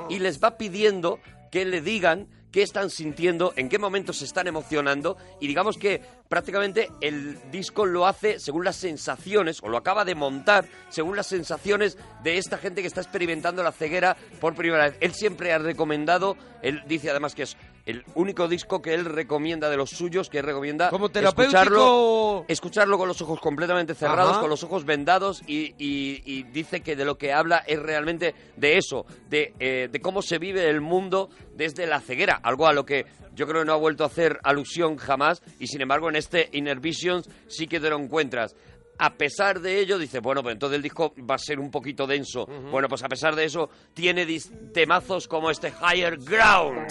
[0.09, 1.19] Y les va pidiendo
[1.51, 6.01] que le digan qué están sintiendo, en qué momentos se están emocionando y digamos que
[6.27, 11.27] prácticamente el disco lo hace según las sensaciones, o lo acaba de montar según las
[11.27, 14.97] sensaciones de esta gente que está experimentando la ceguera por primera vez.
[14.99, 17.57] Él siempre ha recomendado, él dice además que es
[17.89, 23.07] el único disco que él recomienda de los suyos, que recomienda Como escucharlo, escucharlo con
[23.07, 24.41] los ojos completamente cerrados, Ajá.
[24.41, 28.33] con los ojos vendados y, y- y dice que de lo que habla es realmente
[28.55, 32.73] de eso, de, eh, de cómo se vive el mundo desde la ceguera, algo a
[32.73, 36.09] lo que yo creo que no ha vuelto a hacer alusión jamás y sin embargo
[36.09, 38.55] en este Inner Visions sí que te lo encuentras.
[39.01, 42.05] A pesar de ello, dice, bueno, pues entonces el disco va a ser un poquito
[42.05, 42.45] denso.
[42.45, 44.27] Bueno, pues a pesar de eso, tiene
[44.73, 46.87] temazos como este Higher Ground.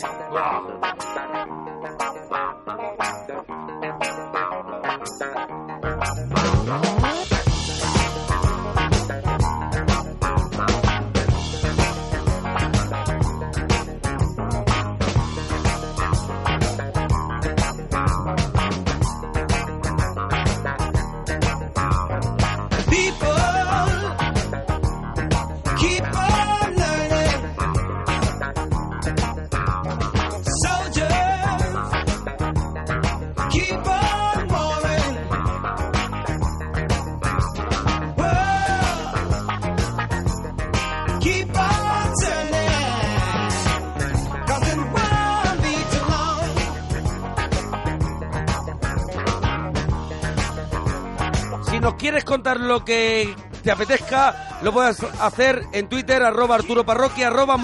[52.28, 57.56] Contar lo que te apetezca, lo puedes hacer en Twitter, arroba Arturo Parroquia, arroba.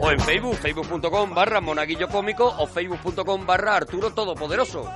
[0.00, 4.88] O en Facebook, facebook.com barra monaguillo cómico o facebook.com barra Arturo Todopoderoso.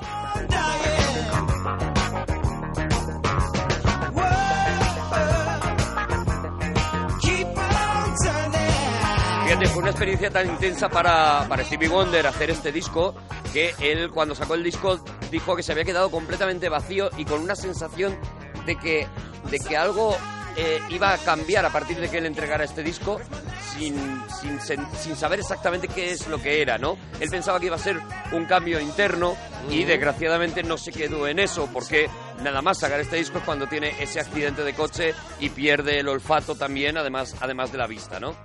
[9.45, 13.15] Fíjate, fue una experiencia tan intensa para, para Stevie Wonder hacer este disco
[13.57, 17.41] que él cuando sacó el disco dijo que se había quedado completamente vacío y con
[17.41, 18.15] una sensación
[18.67, 19.07] de que,
[19.51, 20.15] de que algo
[20.59, 23.19] eh, iba a cambiar a partir de que él entregara este disco
[23.73, 23.95] sin,
[24.29, 26.99] sin, sin saber exactamente qué es lo que era, ¿no?
[27.19, 27.99] Él pensaba que iba a ser
[28.33, 29.35] un cambio interno
[29.71, 32.11] y desgraciadamente no se quedó en eso porque
[32.43, 36.09] nada más sacar este disco es cuando tiene ese accidente de coche y pierde el
[36.09, 38.37] olfato también, además, además de la vista, ¿no?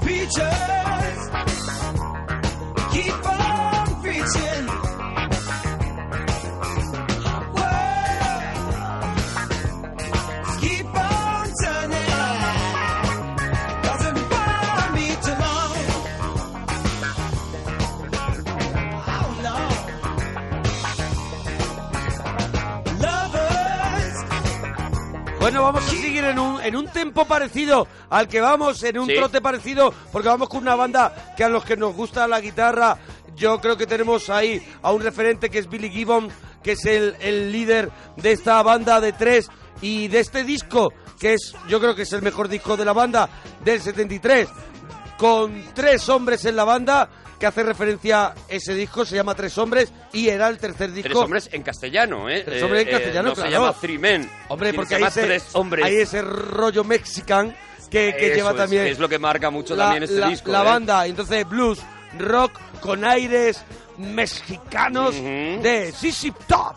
[0.00, 1.28] Preachers,
[2.90, 4.77] keep on preaching.
[25.58, 29.08] Bueno, vamos a seguir en un, en un tempo parecido al que vamos, en un
[29.08, 29.16] Sí.
[29.16, 32.96] trote parecido, porque vamos con una banda que a los que nos gusta la guitarra,
[33.34, 36.28] yo creo que tenemos ahí a un referente que es Billy Gibbon,
[36.62, 39.48] que es el, el líder de esta banda de tres
[39.82, 42.92] y de este disco, que es, yo creo que es el mejor disco de la
[42.92, 43.28] banda
[43.64, 44.48] del 73,
[45.18, 49.56] con tres hombres en la banda, que hace referencia a ese disco, se llama Tres
[49.58, 51.08] Hombres, y era el tercer disco.
[51.10, 52.42] Tres hombres en castellano, ¿eh?
[52.44, 54.30] Tres hombres en Eh, castellano, no se llama Three Men.
[54.48, 55.40] Hombre, porque hay ese,
[55.84, 57.54] hay ese rollo mexican
[57.90, 60.50] que, lleva es, también es lo que marca mucho la, también este la- disco.
[60.50, 60.64] la ¿eh?
[60.64, 61.06] banda.
[61.06, 61.78] Entonces, blues,
[62.18, 63.62] rock con aires
[63.98, 66.76] mexicanos de Sissy Top.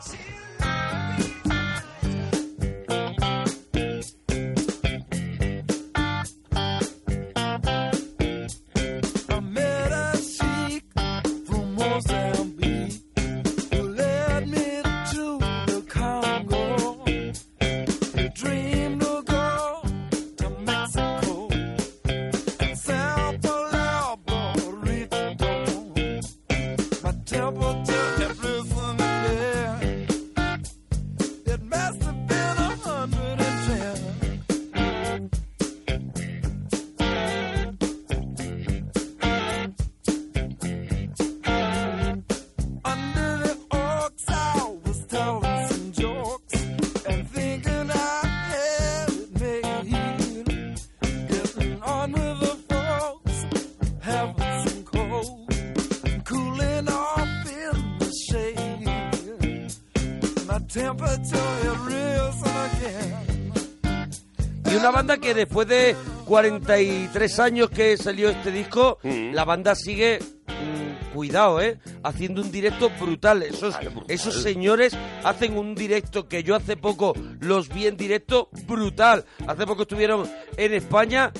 [65.34, 69.34] Que después de 43 años que salió este disco, Mm.
[69.34, 71.78] la banda sigue, mm, cuidado, ¿eh?
[72.04, 73.44] Haciendo un directo brutal.
[73.44, 74.06] Esos, brutal.
[74.08, 79.26] esos señores hacen un directo que yo hace poco los vi en directo brutal.
[79.48, 81.32] Hace poco estuvieron en España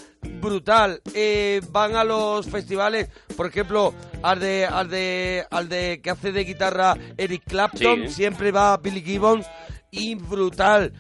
[0.42, 1.02] brutal.
[1.14, 6.32] Eh, van a los festivales, por ejemplo, al de, al de, al de que hace
[6.32, 8.14] de guitarra Eric Clapton, Sí.
[8.14, 9.46] siempre va Billy Gibbons
[9.92, 10.94] y brutal.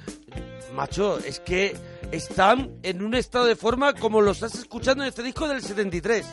[0.74, 1.76] Macho, es que
[2.12, 6.26] están en un estado de forma como lo estás escuchando en este disco del 73.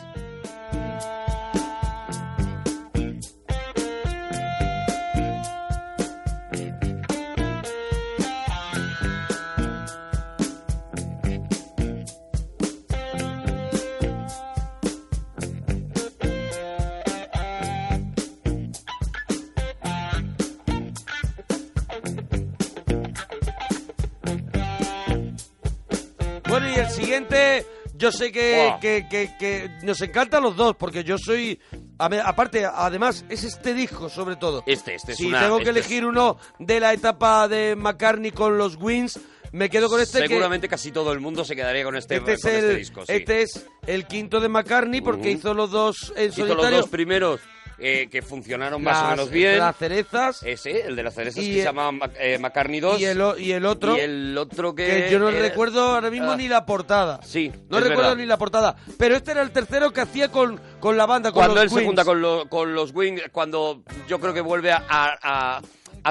[27.95, 31.59] Yo sé que, que, que- que nos encantan los dos, porque yo soy...
[31.97, 34.63] Aparte, además, es este disco, sobre todo.
[34.65, 37.75] Este, este es Si una- tengo que este es- elegir uno de la etapa de
[37.75, 39.19] McCartney con los Wings,
[39.51, 42.33] Me quedo con este que- Seguramente casi todo el mundo se quedaría con este, Este
[42.33, 43.01] es, con el, este disco.
[43.07, 43.13] sí.
[43.13, 46.77] este es el quinto de McCartney porque hizo los dos en Hizo los solitario.
[46.81, 47.41] dos primeros
[47.79, 49.57] eh, que funcionaron más o menos bien.
[49.59, 52.99] Las cerezas Ese, el de las cerezas, que se el- llama Mac- eh, McCartney 2.
[52.99, 54.85] y el, o- y el otro, Y el otro que...
[55.05, 57.19] que yo no recuerdo ahora mismo Ah, ni la portada.
[57.23, 58.15] Sí, No recuerdo verdad.
[58.17, 58.75] ni la portada.
[58.97, 61.69] Pero este era el tercero que hacía con, con la banda, con Cuando los él
[61.79, 65.17] se junta con, lo- con los Wings, cuando yo creo que vuelve a, a-
[65.57, 65.61] a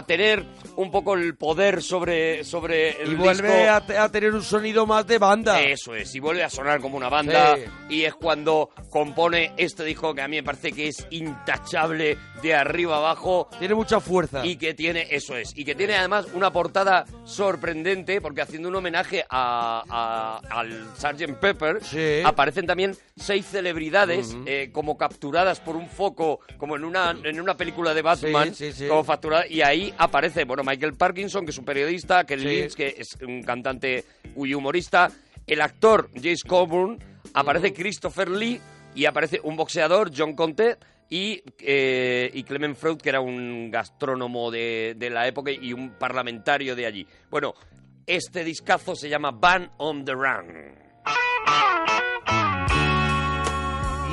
[0.06, 0.44] tener
[0.76, 3.72] un poco el poder sobre, sobre el Y vuelve disco.
[3.72, 5.60] a, te- a tener un sonido más de banda.
[5.60, 7.56] Eso es, y vuelve a sonar como una banda.
[7.56, 7.62] Sí.
[7.96, 12.54] Y es cuando compone este disco que a mí me parece que es intachable de
[12.54, 13.48] arriba abajo.
[13.58, 14.44] Tiene mucha fuerza.
[14.46, 18.76] Y que tiene, eso es, y que tiene además una portada sorprendente, porque haciendo un
[18.76, 21.34] homenaje a, a- al Sgt.
[21.40, 22.20] Pepper, Sí.
[22.24, 27.56] aparecen también seis celebridades eh, como capturadas por un foco, como en una, en una
[27.56, 28.72] película de Batman, sí.
[28.88, 32.46] como facturada, y ahí aparece, bueno, Michael Parkinson, que es un periodista, Ken Sí.
[32.46, 34.04] Lynch, que es un cantante
[34.36, 35.10] y humorista,
[35.46, 36.98] el actor Jace Coburn,
[37.34, 38.60] aparece Christopher Lee
[38.94, 40.76] y aparece un boxeador, John Conte,
[41.10, 45.92] y, eh, y Clement Freud, que era un gastrónomo de, de la época y un
[45.98, 47.06] parlamentario de allí.
[47.30, 47.54] Bueno,
[48.06, 50.74] este discazo se llama Ban on the Run.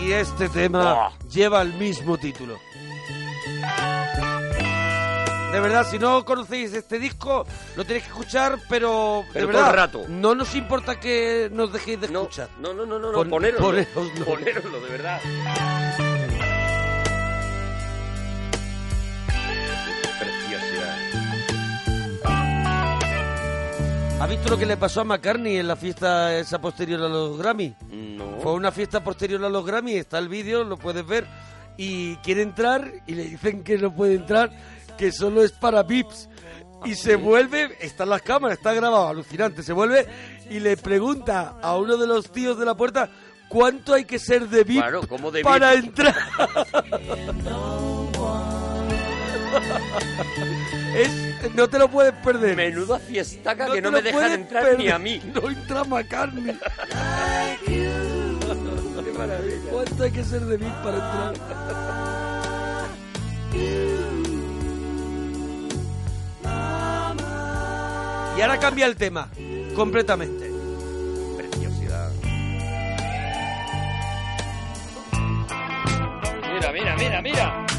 [0.04, 1.28] Y este tema Oh.
[1.30, 2.58] lleva el mismo título.
[5.56, 7.46] De verdad, si no conocéis este disco,
[7.78, 10.04] lo tenéis que escuchar, pero, Pero de verdad, rato.
[10.10, 12.50] no nos importa que nos dejéis de No, escuchar.
[12.60, 14.26] no, no, no, no, no Pon- ponéroslo, ponéroslo.
[14.26, 15.22] ponéroslo, de verdad.
[20.20, 20.98] Preciosidad.
[24.22, 27.38] ¿Has visto lo que le pasó a McCartney en la fiesta esa posterior a los
[27.38, 27.76] Grammy?
[27.92, 28.40] No.
[28.42, 31.28] Fue una fiesta posterior a los Grammy, está el vídeo, lo puedes ver,
[31.78, 34.52] y quiere entrar y le dicen que no puede entrar,
[34.98, 36.30] que solo es para VIPs.
[36.86, 40.06] Y se vuelve, está en las cámaras, está grabado, alucinante, se vuelve
[40.52, 43.10] y le pregunta a uno de los tíos de la puerta
[43.50, 45.86] cuánto hay que ser de VIP Claro, ¿cómo de para VIP?
[45.86, 46.16] entrar.
[50.96, 52.56] es, no te lo puedes perder.
[52.56, 54.80] Menuda fiestaca No que no me dejan entrar perder.
[54.80, 55.22] ni a mí.
[55.34, 56.58] No entra McCartney.
[57.66, 57.90] Qué
[59.18, 59.72] maravilla.
[59.72, 61.34] ¿Cuánto hay que ser de VIP para entrar?
[68.38, 69.30] Y ahora cambia el tema,
[69.76, 70.52] completamente.
[71.38, 72.12] Preciosidad.
[76.54, 77.75] Mira, mira, mira, mira.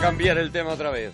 [0.00, 1.12] Cambiar el tema otra vez.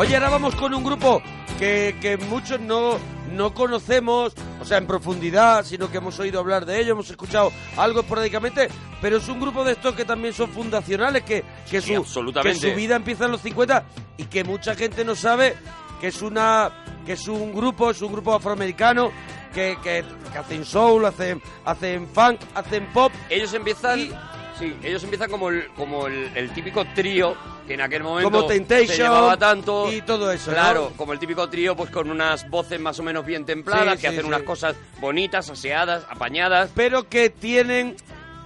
[0.00, 1.20] Oye, ahora vamos con un grupo
[1.58, 2.98] que, que muchos no,
[3.32, 7.52] no conocemos, o sea, en profundidad, sino que hemos oído hablar de ello, hemos escuchado
[7.76, 8.68] algo esporádicamente,
[9.02, 12.54] pero es un grupo de estos que también son fundacionales, que, que, Sí, su, que
[12.54, 13.84] su vida empieza en los 50
[14.16, 15.54] y que mucha gente no sabe
[16.00, 16.70] que es una
[17.04, 19.12] que es un grupo, es un grupo afroamericano
[19.52, 23.12] que, que, que hacen soul, hacen, hacen funk, hacen pop.
[23.28, 23.98] Ellos empiezan...
[24.00, 24.10] Y-
[24.58, 27.34] Sí, ellos empiezan como el, como el, el típico trío
[27.70, 29.92] que en aquel momento Como Temptation se llevaba tanto.
[29.92, 30.56] y todo eso, ¿no?
[30.56, 34.00] Claro, como el típico trío pues con unas voces más o menos bien templadas, Sí,
[34.00, 34.26] que sí, hacen sí.
[34.26, 36.70] unas cosas bonitas, aseadas, apañadas.
[36.74, 37.94] pero que tienen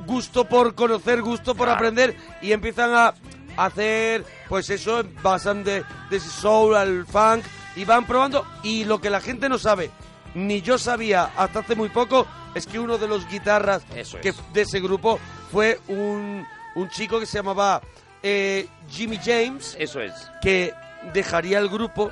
[0.07, 1.77] gusto por conocer, gusto por Claro.
[1.79, 3.15] aprender y empiezan a
[3.57, 7.45] hacer, pues eso, pasan de, de ese soul al funk
[7.77, 8.47] y van probando.
[8.63, 9.91] Y lo que la gente no sabe,
[10.35, 13.85] ni yo sabía hasta hace muy poco, es que uno de los guitarras
[14.21, 15.19] que de ese grupo
[15.51, 17.81] fue un, un chico que se llamaba
[18.25, 20.13] eh, Jimmy James, Eso es.
[20.43, 20.73] que
[21.13, 22.11] dejaría el grupo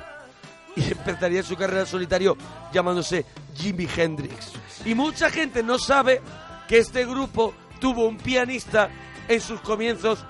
[0.75, 2.37] y empezaría su carrera en solitario
[2.71, 4.53] llamándose Jimi Hendrix.
[4.85, 6.21] Y mucha gente no sabe
[6.67, 8.89] que este grupo tuvo un pianista
[9.27, 10.23] en sus comienzos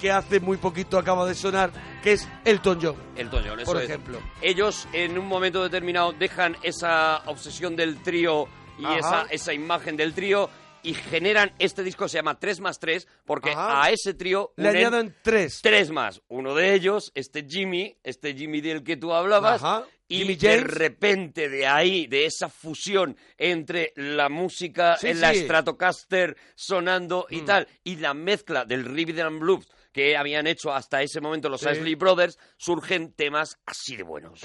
[0.00, 1.70] que hace muy poquito acaba de sonar,
[2.02, 2.96] que es Elton John.
[3.14, 3.88] El Toñón, eso Por es.
[3.88, 4.18] ejemplo.
[4.42, 8.46] Ellos en un momento determinado dejan esa obsesión del trío
[8.78, 8.84] y
[9.30, 10.50] esa imagen del trío
[10.86, 13.82] y generan este disco se llama 3 más 3 porque Ajá.
[13.84, 15.60] a ese trío Le añaden tres.
[15.62, 16.22] tres más.
[16.28, 19.62] Uno de ellos, este Jimmy, este Jimmy del que tú hablabas.
[19.62, 19.84] Ajá.
[20.08, 20.62] Y Jimmy de James.
[20.74, 25.40] repente de ahí, de esa fusión entre la música Sí, en la sí.
[25.40, 25.42] Mm.
[25.44, 31.02] Stratocaster sonando y tal, y la mezcla del rhythm and blues que habían hecho hasta
[31.02, 31.68] ese momento los Sí.
[31.72, 34.40] Isley Brothers, surgen temas así de buenos.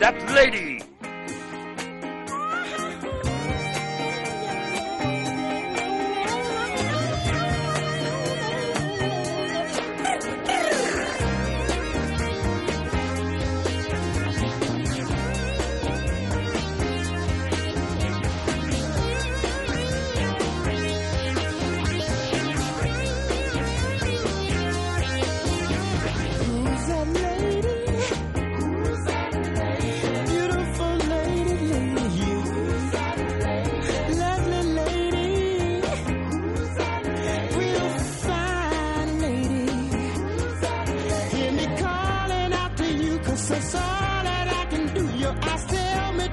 [0.00, 0.79] That Lady.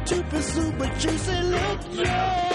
[0.08, 2.47] To pursue, but you say, look, yeah,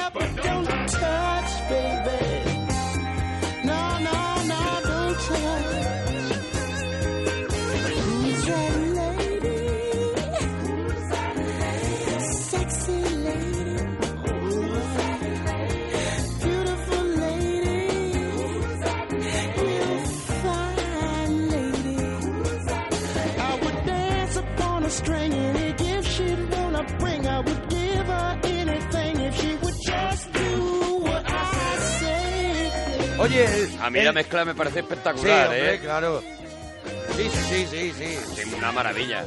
[33.32, 35.78] Oye, A mí el- la mezcla me parece Sí, espectacular, hombre, ¿eh?
[35.80, 36.22] claro.
[37.16, 38.54] Sí, sí, sí, sí, sí.
[38.56, 39.24] Una maravilla.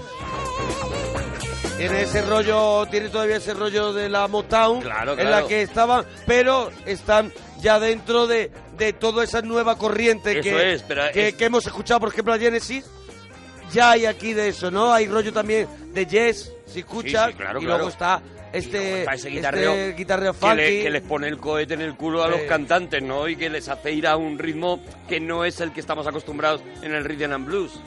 [1.77, 6.05] Tiene ese rollo, tiene todavía ese rollo de la Motown Claro, en la que estaban,
[6.25, 11.45] pero están ya dentro de, de toda esa nueva corriente que, es, que, es- que
[11.45, 12.85] hemos escuchado, por ejemplo, a Genesis.
[13.73, 14.93] Ya hay aquí de eso, ¿no?
[14.93, 18.21] Hay rollo también de jazz, Sí, sí, claro, y luego está
[18.57, 20.55] este, está ese este guitarreo guitarreo que, funky.
[20.55, 22.47] le- que les pone el cohete en el culo a los Sí.
[22.47, 23.27] cantantes, ¿no?
[23.27, 26.61] Y que les hace ir a un ritmo que no es el que estamos acostumbrados
[26.81, 27.79] en el rhythm and blues.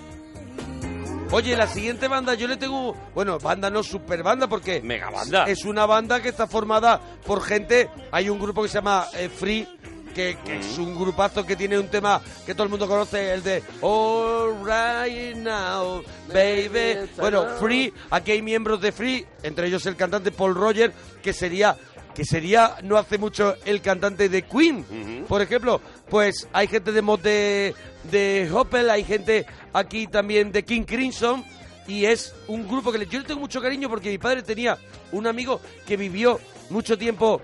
[1.30, 5.44] Oye, la siguiente banda, yo le tengo, bueno, banda no super banda porque Mega banda.
[5.44, 7.90] es una banda que está formada por gente.
[8.12, 9.68] Hay un grupo que se llama eh, Free,
[10.14, 13.42] que, que es un grupazo que tiene un tema que todo el mundo conoce, el
[13.42, 17.08] de All Right Now, Baby.
[17.16, 20.92] Bueno, Free, aquí hay miembros de Free, entre ellos el cantante Paul Roger,
[21.22, 21.76] que sería
[22.14, 25.80] que sería no hace mucho el cantante de Queen, por ejemplo.
[26.10, 27.74] Pues hay gente de mod de,
[28.10, 31.44] de Hoppel, hay gente aquí también de King Crimson.
[31.86, 34.76] Y es un grupo que le- yo le tengo mucho cariño porque mi padre tenía
[35.12, 36.38] un amigo que vivió
[36.70, 37.40] mucho tiempo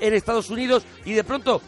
[0.00, 1.60] en Estados Unidos y de pronto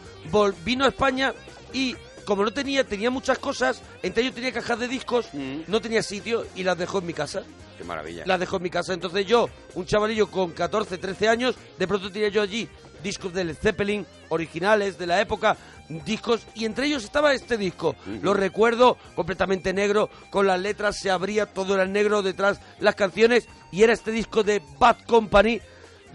[0.65, 1.33] vino a España
[1.73, 5.59] y como no tenía, tenía muchas cosas, entre ellos tenía cajas de discos, Mm.
[5.67, 7.43] no tenía sitio y las dejó en mi casa.
[7.77, 8.23] Qué maravilla.
[8.25, 8.93] Las dejó en mi casa.
[8.93, 12.67] Entonces yo, un chavalillo con 14, 13 años, de pronto tenía yo allí
[13.03, 15.55] discos de Led Zeppelin, originales de la época,
[15.87, 17.95] discos, y entre ellos estaba este disco.
[18.21, 23.47] Lo recuerdo completamente negro, con las letras se abría, todo era negro detrás, las canciones,
[23.71, 25.61] y era este disco de Bad Company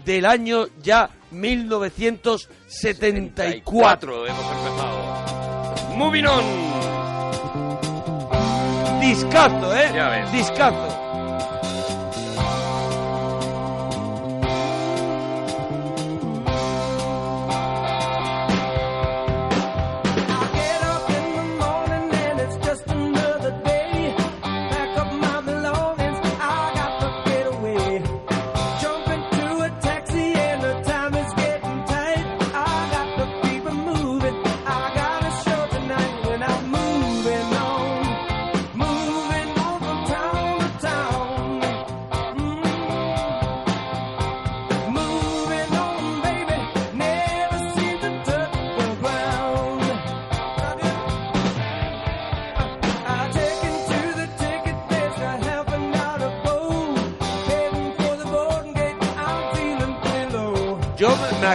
[0.05, 4.27] del año ya 1974.
[4.27, 5.03] hemos empezado.
[5.95, 6.43] Moving on.
[9.01, 9.91] Discazo, ¿eh?
[9.93, 10.31] Ya ves.
[10.31, 11.12] Discazo.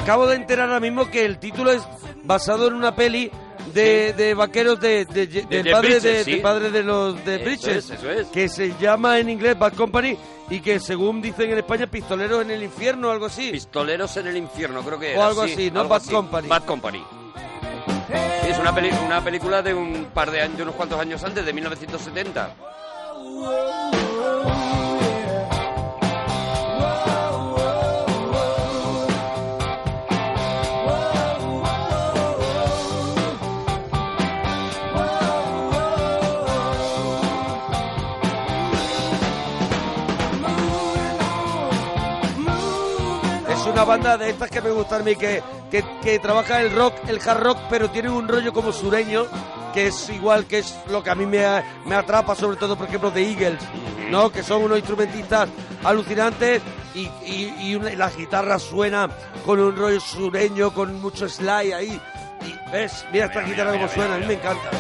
[0.09, 1.83] Acabo de enterar ahora mismo que el título es
[2.25, 3.31] basado en una peli
[3.75, 6.31] de, de vaqueros de, de- de- del padre, Bridges, de, sí.
[6.33, 8.27] del padre de los de Eso Bridges, es, eso es.
[8.29, 10.17] que se llama en inglés Bad Company
[10.49, 13.51] y que según dicen en España pistoleros en el infierno o algo así.
[13.53, 15.81] Pistoleros en el infierno, creo que O era, algo sí, así, ¿no?
[15.81, 16.11] algo Bad así.
[16.11, 16.49] Company.
[16.49, 17.05] Bad Company.
[18.49, 21.45] Es una, peli- una película de un par de años, de unos cuantos años antes,
[21.45, 22.55] de 1970.
[43.79, 46.95] Una banda de estas que me gusta a mí, que, que, que trabaja el rock,
[47.07, 49.27] el hard rock, pero tiene un rollo como sureño,
[49.73, 51.45] que es igual que es lo que a mí me,
[51.87, 53.61] me atrapa, sobre todo, por ejemplo, de Eagles,
[54.11, 54.33] ¿no?
[54.33, 55.49] Que son unos instrumentistas
[55.85, 56.61] alucinantes
[56.97, 59.09] y, y, y una- la guitarra suena
[59.47, 62.01] con un rollo sureño, con mucho slide ahí.
[62.45, 64.71] Y ves, mira esta guitarra como suena, a mí me encanta.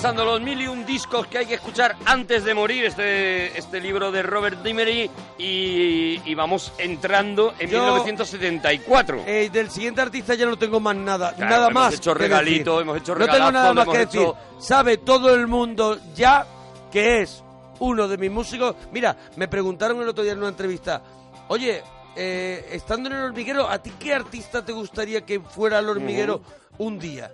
[0.00, 3.82] Repasando los mil y un discos que hay que escuchar antes de morir, este, este
[3.82, 9.24] libro de Robert Dimery, y, y vamos entrando en Yo- 1974.
[9.26, 11.94] Eh, del siguiente artista ya no tengo más nada, Claro, nada hemos más.
[11.94, 12.82] hecho regalito, decir.
[12.82, 14.26] hemos hecho No tengo nada más que decir.
[14.58, 16.46] Sabe todo el mundo ya
[16.90, 17.44] que es
[17.80, 18.76] uno de mis músicos.
[18.92, 21.02] Mira, me preguntaron el otro día en una entrevista,
[21.48, 21.82] oye,
[22.16, 26.40] eh, estando en el hormiguero, ¿a ti qué artista te gustaría que fuera al hormiguero
[26.78, 27.32] un día?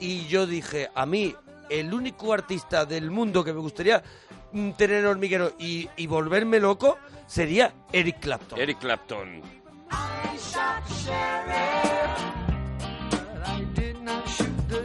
[0.00, 1.34] Y yo dije, a mí,
[1.68, 4.02] el único artista del mundo que me gustaría
[4.52, 8.58] mm, tener hormiguero y, y volverme loco sería Eric Clapton.
[8.58, 9.42] Eric Clapton.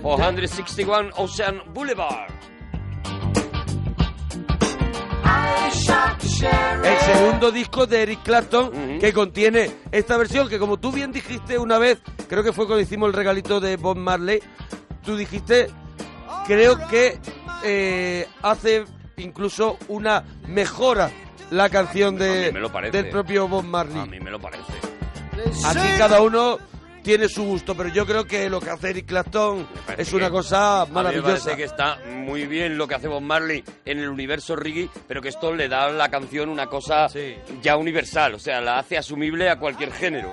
[0.04, 2.32] O 161 Ocean Boulevard.
[6.84, 11.60] El segundo disco de Eric Clapton que contiene esta versión que como tú bien dijiste
[11.60, 14.40] una vez, creo que fue cuando hicimos el regalito de Bob Marley,
[15.06, 15.68] tú dijiste,
[16.46, 17.20] creo que
[17.64, 18.86] eh, hace
[19.18, 21.12] incluso una mejora
[21.52, 22.52] la canción de,
[22.92, 24.00] del propio Bob Marley.
[24.00, 24.64] A mí me lo parece.
[25.66, 26.58] Aquí cada uno
[27.04, 29.68] tiene su gusto, pero yo creo que lo que hace Eric Clapton
[29.98, 31.28] es una cosa A mí me maravillosa.
[31.28, 35.22] parece que está muy bien lo que hace Bob Marley en el universo reggae, pero
[35.22, 37.08] que esto le da a la canción una cosa
[37.62, 40.32] ya universal, o sea, la hace asumible a cualquier género.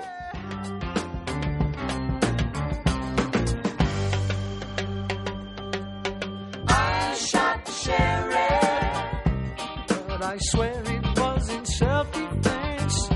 [10.39, 13.09] Swear it was in self-defense.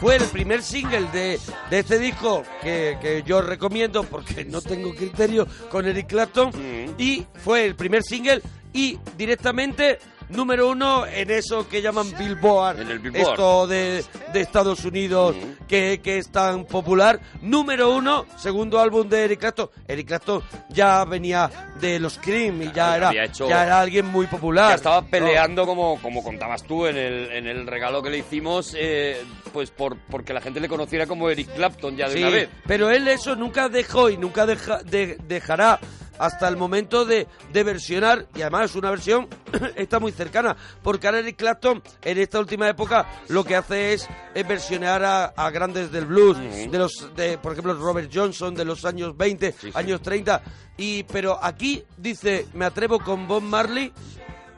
[0.00, 1.38] Fue el primer single de,
[1.70, 6.50] de este disco que, que yo recomiendo porque no tengo criterio con Eric Clapton.
[6.98, 9.98] Y fue el primer single y directamente
[10.32, 12.80] número uno en eso que llaman Billboard.
[12.80, 13.30] En el Billboard.
[13.32, 15.36] Esto de, de Estados Unidos
[15.68, 17.20] que, que es tan popular.
[17.42, 19.70] Número uno, segundo álbum de Eric Clapton.
[19.86, 24.26] Eric Clapton ya venía de los Cream y ya, era, hecho- ya era alguien muy
[24.26, 24.70] popular.
[24.70, 25.06] Ya estaba ¿no?
[25.08, 29.22] peleando, como, como contabas tú en el, en el regalo que le hicimos, eh,
[29.52, 32.48] pues por porque la gente le conociera como Eric Clapton ya de Sí, una vez.
[32.66, 35.78] pero él eso nunca dejó y nunca deja- de- dejará
[36.22, 39.28] hasta el momento de, de versionar, y además es una versión,
[39.76, 44.08] está muy cercana, porque ahora Eric Clapton en esta última época lo que hace es,
[44.32, 48.64] es versionear a, a grandes del blues, de los, de, por ejemplo, Robert Johnson de
[48.64, 50.42] los años 20, años 30,
[50.76, 53.92] y, pero aquí dice, me atrevo con Bob Marley,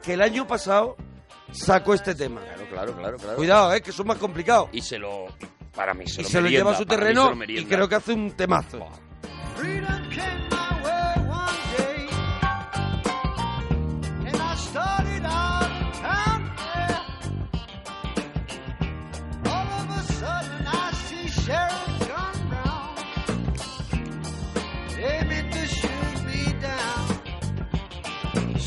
[0.03, 0.95] que el año pasado
[1.51, 2.41] sacó este tema.
[2.41, 3.35] Claro, claro, claro, claro.
[3.37, 4.69] Cuidado, eh, que es más complicado.
[4.71, 5.25] Y se lo,
[5.75, 8.13] para mí se Y lo se lo lleva a su terreno y creo que hace
[8.13, 8.85] un temazo.
[9.55, 10.05] Freedom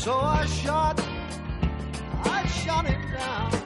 [0.09, 0.99] So I shot,
[2.23, 3.58] I shot him down.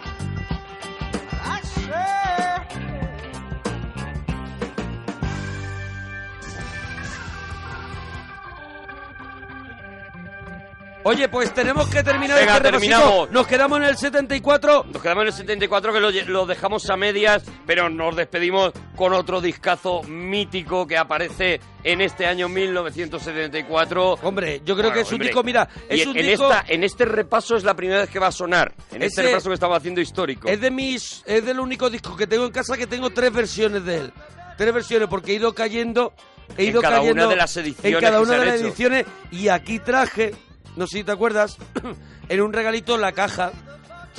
[11.05, 13.29] Oye, pues tenemos que terminar Venga, este terminamos.
[13.29, 14.85] Nos quedamos en el 74.
[14.89, 19.41] Nos quedamos en el 74 que lo, dejamos a medias, pero nos despedimos con otro
[19.41, 24.19] discazo mítico que aparece en este año 1974.
[24.23, 25.27] Hombre, yo creo que es un hombre.
[25.27, 26.49] disco, mira, Y es en, un en disco...
[26.49, 28.73] esta, en este repaso es la primera vez que va a sonar.
[28.91, 30.47] En este Ese- repaso que estaba haciendo histórico.
[30.47, 33.83] Es de mis, es del único disco que tengo en casa que tengo tres versiones
[33.83, 34.13] de él.
[34.57, 36.13] Tres versiones porque he ido cayendo,
[36.57, 38.67] he En ido una cayendo de las ediciones en cada una de las hecho.
[38.67, 40.33] ediciones y aquí traje,
[40.75, 41.57] no sé si te acuerdas,
[42.29, 43.51] en un regalito la caja,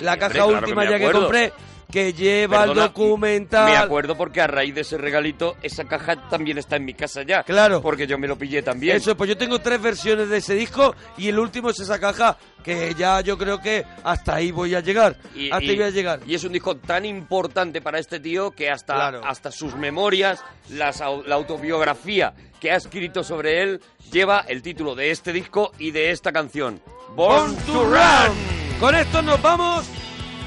[0.01, 1.53] la caja hombre, claro que última ya que compré
[1.95, 3.71] que lleva Perdona, el documental.
[3.71, 7.23] Me acuerdo porque a raíz de ese regalito, esa caja también está en mi casa
[7.23, 7.45] ya.
[7.45, 7.81] Claro.
[7.81, 8.97] Porque yo me lo pillé también.
[8.97, 12.37] Eso, pues yo tengo tres versiones de ese disco y el último es esa caja
[12.65, 15.17] que ya yo creo que hasta ahí voy a llegar.
[15.37, 16.21] Y, hasta y- ahí voy a llegar.
[16.27, 19.21] y es un disco tan importante para este tío que hasta, Claro.
[19.25, 23.81] hasta sus memorias, las la autobiografía que ha escrito sobre él,
[24.11, 26.81] lleva el título de este disco y de esta canción.
[27.15, 28.55] Born, Born to Run.
[28.81, 29.89] Con esto nos vamos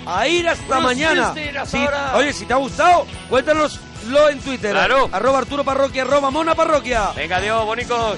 [0.08, 1.34] a ir hasta mañana.
[1.66, 1.78] Si-
[2.16, 4.72] oye, si te ha gustado, cuéntanoslo en Twitter.
[4.72, 5.10] Claro.
[5.12, 7.12] Arroba Arturo Parroquia, arroba Mona Parroquia.
[7.16, 8.18] Venga, Dios, bonicos.